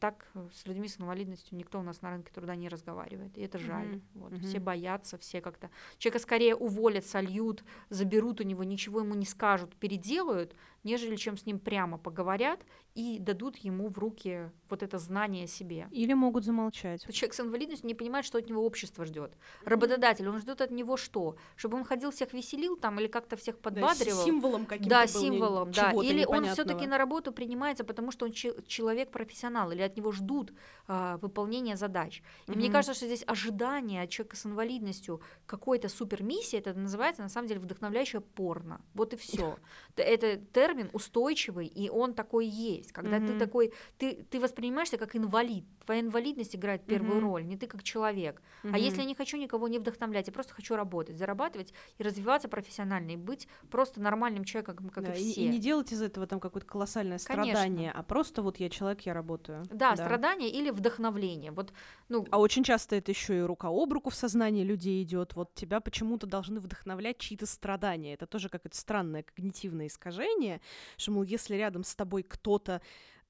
[0.00, 3.58] так с людьми с инвалидностью никто у нас на рынке труда не разговаривает, и это
[3.58, 3.86] жаль.
[3.88, 4.42] Мгм, Вот, мгм.
[4.42, 5.70] Все боятся, все как-то...
[5.98, 10.54] Человека скорее уволят, сольют, заберут у него, ничего ему не скажут, переделают,
[10.84, 12.60] нежели чем с ним прямо поговорят
[12.94, 15.88] и дадут ему в руки вот это знание о себе.
[15.90, 17.02] Или могут замолчать.
[17.06, 19.36] То Человек с инвалидностью не понимает, что от него общество ждет.
[19.64, 21.36] Работодатель, он ждет от него что?
[21.56, 24.24] Чтобы он ходил всех веселил там или как-то всех подбадривал?
[24.24, 25.92] символом каким-то Да, символом, да.
[26.02, 30.12] Или он все-таки на работу принимается, потому что он че- человек профессионал, или от него
[30.12, 30.52] ждут
[30.88, 32.22] а, выполнения задач.
[32.46, 32.72] И мне Мгм.
[32.72, 37.60] кажется, что здесь ожидание от человека с инвалидностью какой-то супермиссии, это называется на самом деле
[37.60, 38.80] вдохновляющее порно.
[38.94, 39.58] Вот и все.
[39.96, 42.92] Это термин устойчивый, и он такой есть.
[42.92, 45.64] Когда ты такой, ты, ты воспринимаешься как инвалид.
[45.84, 48.42] Твоя инвалидность играет первую роль, не ты как человек.
[48.64, 52.48] А если я не хочу никого не вдохновлять, я просто хочу работать, зарабатывать и развиваться
[52.48, 55.42] профессионально, и быть просто нормальным человеком, как Да, и и, все.
[55.42, 57.52] и не делать из этого там какое-то колоссальное Конечно.
[57.54, 59.35] страдание, а просто вот я человек, я работаю.
[59.70, 61.50] Да, страдания или вдохновление.
[61.50, 61.72] Вот,
[62.08, 65.34] ну, А очень часто это еще и рука об руку в сознании людей идет.
[65.34, 68.14] Вот тебя почему-то должны вдохновлять чьи-то страдания.
[68.14, 70.60] Это тоже какое-то странное когнитивное искажение,
[70.96, 72.80] что, мол, если рядом с тобой кто-то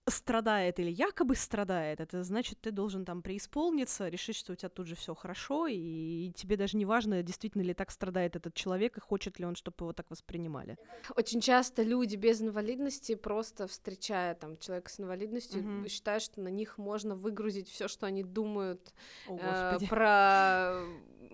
[0.09, 4.87] страдает или якобы страдает, это значит, ты должен там преисполниться, решить, что у тебя тут
[4.87, 9.01] же все хорошо, и тебе даже не важно, действительно ли так страдает этот человек, и
[9.01, 10.79] хочет ли он, чтобы его так воспринимали.
[11.15, 15.89] Очень часто люди без инвалидности, просто встречая там человека с инвалидностью, Мгм.
[15.89, 18.93] считают, что на них можно выгрузить все, что они думают
[19.25, 20.85] О, э, про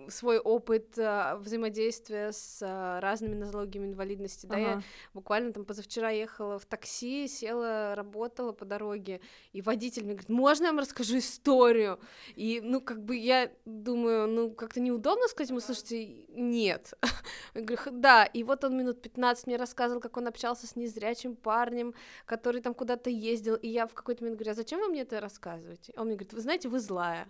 [0.09, 4.45] свой опыт э, взаимодействия с э, разными нозологиями инвалидности.
[4.45, 4.83] Да, я Ага.
[5.13, 10.65] буквально там позавчера ехала в такси, села, работала по дороге, и водитель мне говорит, можно
[10.65, 11.99] я вам расскажу историю?
[12.35, 16.93] И, ну, как бы я думаю, ну, как-то неудобно сказать ему, слушайте, нет.
[17.53, 20.75] Я говорю, «Х- да, и вот он минут 15 мне рассказывал, как он общался с
[20.75, 21.93] незрячим парнем,
[22.25, 25.19] который там куда-то ездил, и я в какой-то момент говорю, а зачем вы мне это
[25.19, 25.93] рассказываете?
[25.95, 27.27] Он мне говорит, вы знаете, вы злая.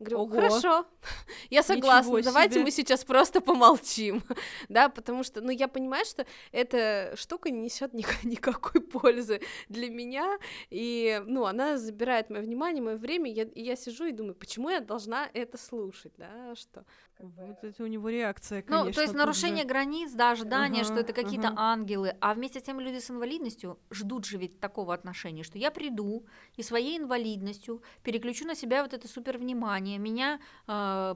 [0.00, 0.34] Говорю, Ого.
[0.34, 0.86] хорошо,
[1.50, 2.64] я согласна, Ничего давайте себе.
[2.64, 4.24] мы сейчас просто помолчим,
[4.68, 7.92] да, потому что, ну, я понимаю, что эта штука не несет
[8.24, 10.38] никакой пользы для меня,
[10.68, 14.34] и, ну, она забирает мое внимание, мое время, и я, и я сижу и думаю,
[14.34, 16.84] почему я должна это слушать, да, что...
[17.20, 18.92] Вот это у него реакция, ну, конечно.
[18.92, 19.26] то есть тут же.
[19.26, 21.60] нарушение границ, да, ожидание, что Ага, это какие-то ага.
[21.60, 25.70] ангелы, а вместе с тем люди с инвалидностью ждут же ведь такого отношения, что я
[25.70, 26.26] приду
[26.56, 31.14] и своей инвалидностью переключу на себя вот это супер внимание, меня э,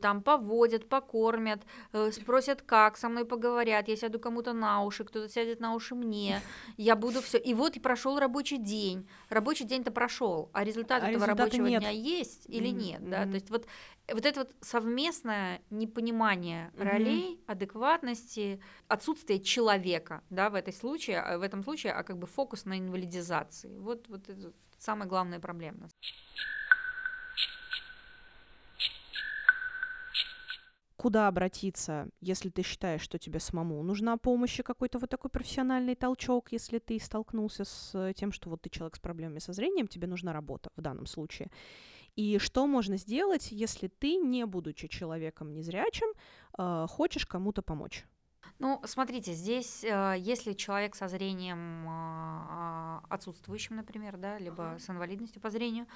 [0.00, 5.28] там поводят, покормят, э, спросят как, со мной поговорят, я сяду кому-то на уши, кто-то
[5.28, 6.40] сядет на уши мне,
[6.76, 7.38] я буду все.
[7.38, 11.80] И вот и прошел рабочий день, рабочий день-то прошел, а результат А этого рабочего нет.
[11.80, 13.24] дня есть или Мгм, нет, да?
[13.26, 13.66] То есть вот
[14.12, 16.84] вот это вот совместное непонимание Мгм.
[16.84, 22.26] ролей, адекватности, отсутствие человека, да, в этой случае, а в этом случае, а как бы
[22.26, 23.78] фокус на инвалидизации.
[23.78, 25.88] Вот, вот это самая главная проблема.
[31.04, 35.94] Куда обратиться, если ты считаешь, что тебе самому нужна помощь и какой-то вот такой профессиональный
[35.94, 40.06] толчок, если ты столкнулся с тем, что вот ты человек с проблемами со зрением, тебе
[40.06, 41.50] нужна работа в данном случае.
[42.16, 46.08] И что можно сделать, если ты, не будучи человеком незрячим,
[46.56, 48.06] э, хочешь кому-то помочь?
[48.60, 54.88] Ну, смотрите, здесь, э, если человек со зрением а, а, отсутствующим, например, да, либо с
[54.88, 55.86] инвалидностью по зрению,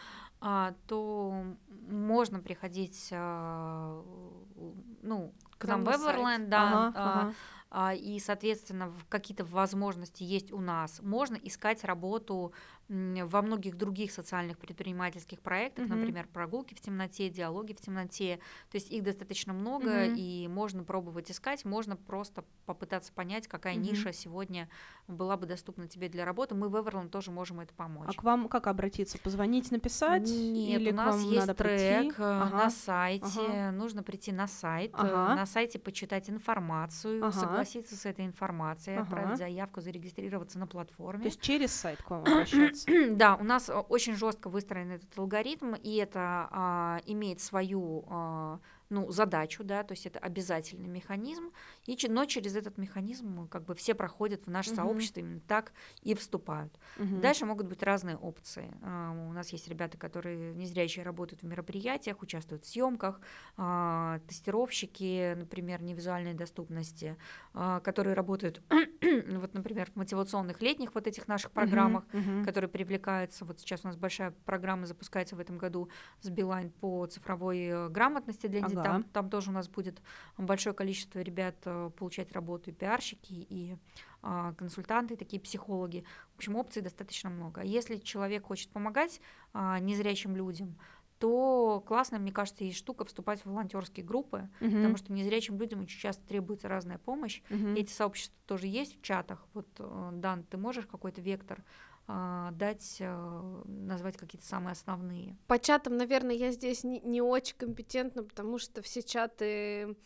[0.40, 1.44] а, то
[1.88, 5.88] можно приходить, ну, к К нам в.
[5.88, 7.34] Эверленд, да, Ага,
[7.70, 7.94] ага.
[7.94, 11.00] и, соответственно, какие-то возможности есть у нас.
[11.02, 12.52] Можно искать работу
[12.88, 15.98] во многих других социальных предпринимательских проектах, Мгм.
[16.00, 18.38] например, прогулки в темноте, диалоги в темноте.
[18.70, 20.14] То есть их достаточно много, Мгм.
[20.16, 23.82] и можно пробовать искать, можно просто попытаться понять, какая Мгм.
[23.82, 24.70] ниша сегодня
[25.06, 26.54] была бы доступна тебе для работы.
[26.54, 28.08] Мы в Эверленд тоже можем это помочь.
[28.08, 29.18] А к вам как обратиться?
[29.18, 30.22] Позвонить, написать?
[30.22, 32.22] Нет, Или у нас есть надо трек прийти?
[32.22, 32.56] э, Ага.
[32.56, 33.26] на сайте.
[33.26, 33.70] ага.
[33.72, 35.34] Нужно прийти на сайт, э, Ага.
[35.36, 37.32] на сайте почитать информацию, Ага.
[37.32, 39.04] согласиться с этой информацией, Ага.
[39.04, 41.22] отправить заявку, зарегистрироваться на платформе.
[41.24, 42.77] То есть через сайт к вам обращаться?
[43.10, 48.60] Да, у нас э, очень жестко выстроен этот алгоритм, и это а, имеет свою а,
[48.90, 51.50] ну, задачу, да, то есть это обязательный механизм,
[51.86, 54.76] и, но через этот механизм как бы все проходят в наше Мгм.
[54.76, 55.72] сообщество именно так
[56.02, 56.78] и вступают.
[56.96, 57.20] Мгм.
[57.20, 58.72] Дальше могут быть разные опции.
[58.82, 63.20] А, У нас есть ребята, которые незрячие работают в мероприятиях, участвуют в съемках,
[63.56, 67.16] а, тестировщики, например, невизуальной доступности,
[67.54, 72.44] а, которые работают, вот, например, в мотивационных летних вот этих наших программах, мгм.
[72.44, 73.44] которые привлекаются.
[73.44, 77.88] Вот сейчас у нас большая программа запускается в этом году с Билайн по цифровой э,
[77.88, 78.77] грамотности для детей.
[78.80, 78.92] Ага.
[78.92, 80.00] Там, там тоже у нас будет
[80.36, 83.76] большое количество ребят э, получать работу, и пиарщики, и
[84.22, 86.04] а, консультанты, такие психологи.
[86.34, 87.62] В общем, опций достаточно много.
[87.62, 89.20] Если человек хочет помогать
[89.52, 90.76] а, незрячим людям,
[91.18, 95.98] то классно, мне кажется, есть штука вступать в волонтерские группы, потому что незрячим людям очень
[95.98, 97.42] часто требуется разная помощь.
[97.50, 97.74] Мгм.
[97.74, 99.44] Эти сообщества тоже есть в чатах.
[99.52, 101.64] Вот, э, Дан, ты можешь какой-то вектор
[102.08, 105.36] дать, э, назвать какие-то самые основные?
[105.46, 109.96] По чатам, наверное, я здесь не, не очень компетентна, потому что все чаты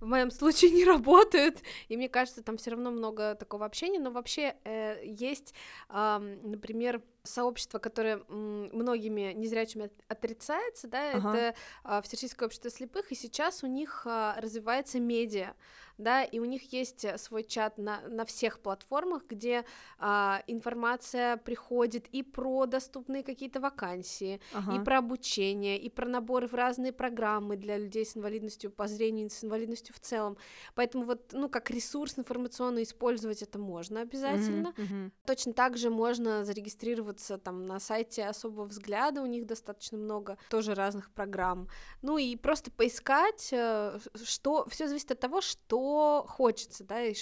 [0.00, 4.10] в моем случае не работают, и мне кажется, там все равно много такого общения, но
[4.10, 5.54] вообще э, есть,
[5.88, 11.36] ам, например, сообщество, которое многими незрячими от- отрицается, да, Ага.
[11.36, 15.54] это а, Всероссийское общество слепых, и сейчас у них а, развивается медиа,
[15.98, 19.64] да, и у них есть э, свой чат на, на всех платформах, где
[19.98, 24.76] а, информация приходит и про доступные какие-то вакансии, Ага.
[24.76, 29.30] и про обучение, и про наборы в разные программы для людей с инвалидностью по зрению,
[29.30, 30.36] с инвалидностью в целом.
[30.74, 34.74] Поэтому вот, ну, как ресурс информационный использовать это можно обязательно.
[34.76, 35.12] Мгм.
[35.26, 40.74] Точно так же можно зарегистрироваться там на сайте особого взгляда, у них достаточно много тоже
[40.74, 41.68] разных программ.
[42.02, 45.83] Ну и просто поискать, э, что все зависит от того, что
[46.28, 47.14] хочется, да, и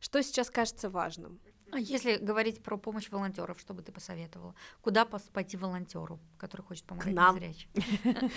[0.00, 1.40] что сейчас кажется важным.
[1.72, 4.54] А если говорить про помощь волонтеров, что бы ты посоветовала?
[4.82, 7.36] Куда пойти волонтеру, который хочет помогать нам.
[7.36, 7.70] незрячим?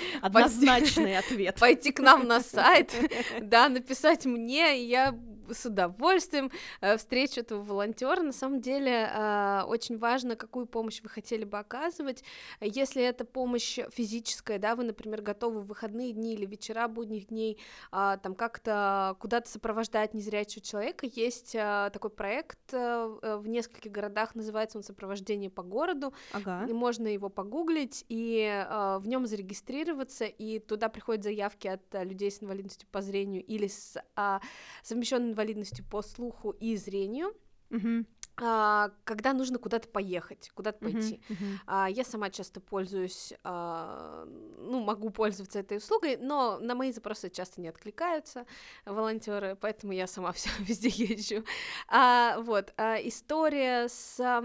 [0.21, 1.55] Однозначный ответ.
[1.59, 2.93] Пойти к нам на сайт,
[3.41, 5.13] да, написать мне, и я
[5.51, 8.21] с удовольствием э, встречу этого волонтера.
[8.21, 12.23] На самом деле э, очень важно, какую помощь вы хотели бы оказывать.
[12.61, 17.59] Если это помощь физическая, да, вы, например, готовы в выходные дни или вечера будних дней
[17.91, 23.91] а, там как-то куда-то сопровождать незрячего человека, есть а, такой проект э, э, в нескольких
[23.91, 26.65] городах, называется он «Сопровождение по городу», Ага.
[26.67, 32.03] и можно его погуглить и э, в нем зарегистрироваться, и туда приходят заявки от э,
[32.03, 34.41] людей с инвалидностью по зрению или с а,
[34.83, 37.33] совмещенной инвалидностью по слуху и зрению,
[37.69, 38.05] а,
[38.35, 41.21] когда нужно куда-то поехать, куда-то мгм, пойти.
[41.67, 44.25] А, Я сама часто пользуюсь, а,
[44.57, 48.45] ну, могу пользоваться этой услугой, но на мои запросы часто не откликаются
[48.85, 51.43] волонтеры, поэтому я сама все везде езжу.
[51.87, 54.41] А, вот, а, история с а,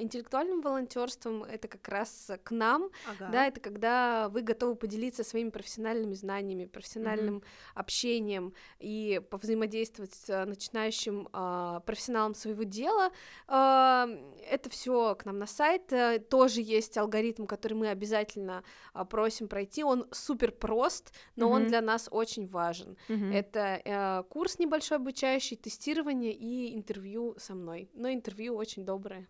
[0.00, 3.28] интеллектуальным волонтерством это как раз к нам, Ага.
[3.32, 7.42] да, это когда вы готовы поделиться своими профессиональными знаниями, профессиональным
[7.74, 13.10] общением и повзаимодействовать с а, начинающим а, профессионалом своего дела.
[13.48, 15.92] Это все к нам на сайт.
[15.92, 18.62] э, Тоже есть алгоритм, который мы обязательно
[18.92, 19.84] а, просим пройти.
[19.84, 21.68] Он супер прост, но он Мгм.
[21.68, 22.96] для нас очень важен.
[23.08, 23.32] Мгм.
[23.32, 27.88] Это э, курс небольшой обучающий, тестирование и интервью со мной.
[27.94, 29.26] Но интервью очень доброе.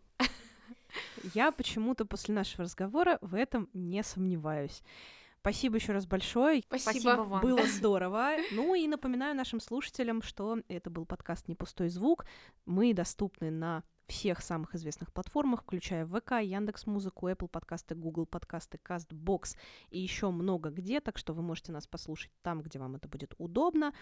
[1.35, 4.83] Я почему-то после нашего разговора в этом не сомневаюсь.
[5.47, 6.61] Спасибо еще раз большое.
[6.67, 7.41] Спасибо вам.
[7.41, 8.33] Было здорово.
[8.51, 12.27] Ну и напоминаю нашим слушателям, что это был подкаст «Не пустой звук».
[12.65, 18.79] Мы доступны на всех самых известных платформах, включая ВК, Яндекс Музыку, Apple подкасты, Google подкасты,
[18.83, 19.57] Castbox
[19.91, 23.35] и еще много где, так что вы можете нас послушать там, где вам это будет
[23.39, 23.93] удобно.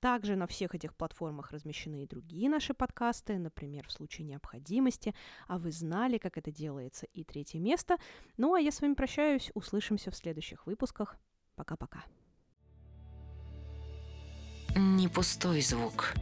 [0.00, 5.14] Также на всех этих платформах размещены и другие наши подкасты, например, в случае необходимости.
[5.46, 7.98] А вы знали, как это делается, и третье место.
[8.36, 11.16] Ну а я с вами прощаюсь, услышимся в следующих выпусках.
[11.54, 12.02] Пока-пока.
[14.74, 16.14] Не пустой звук.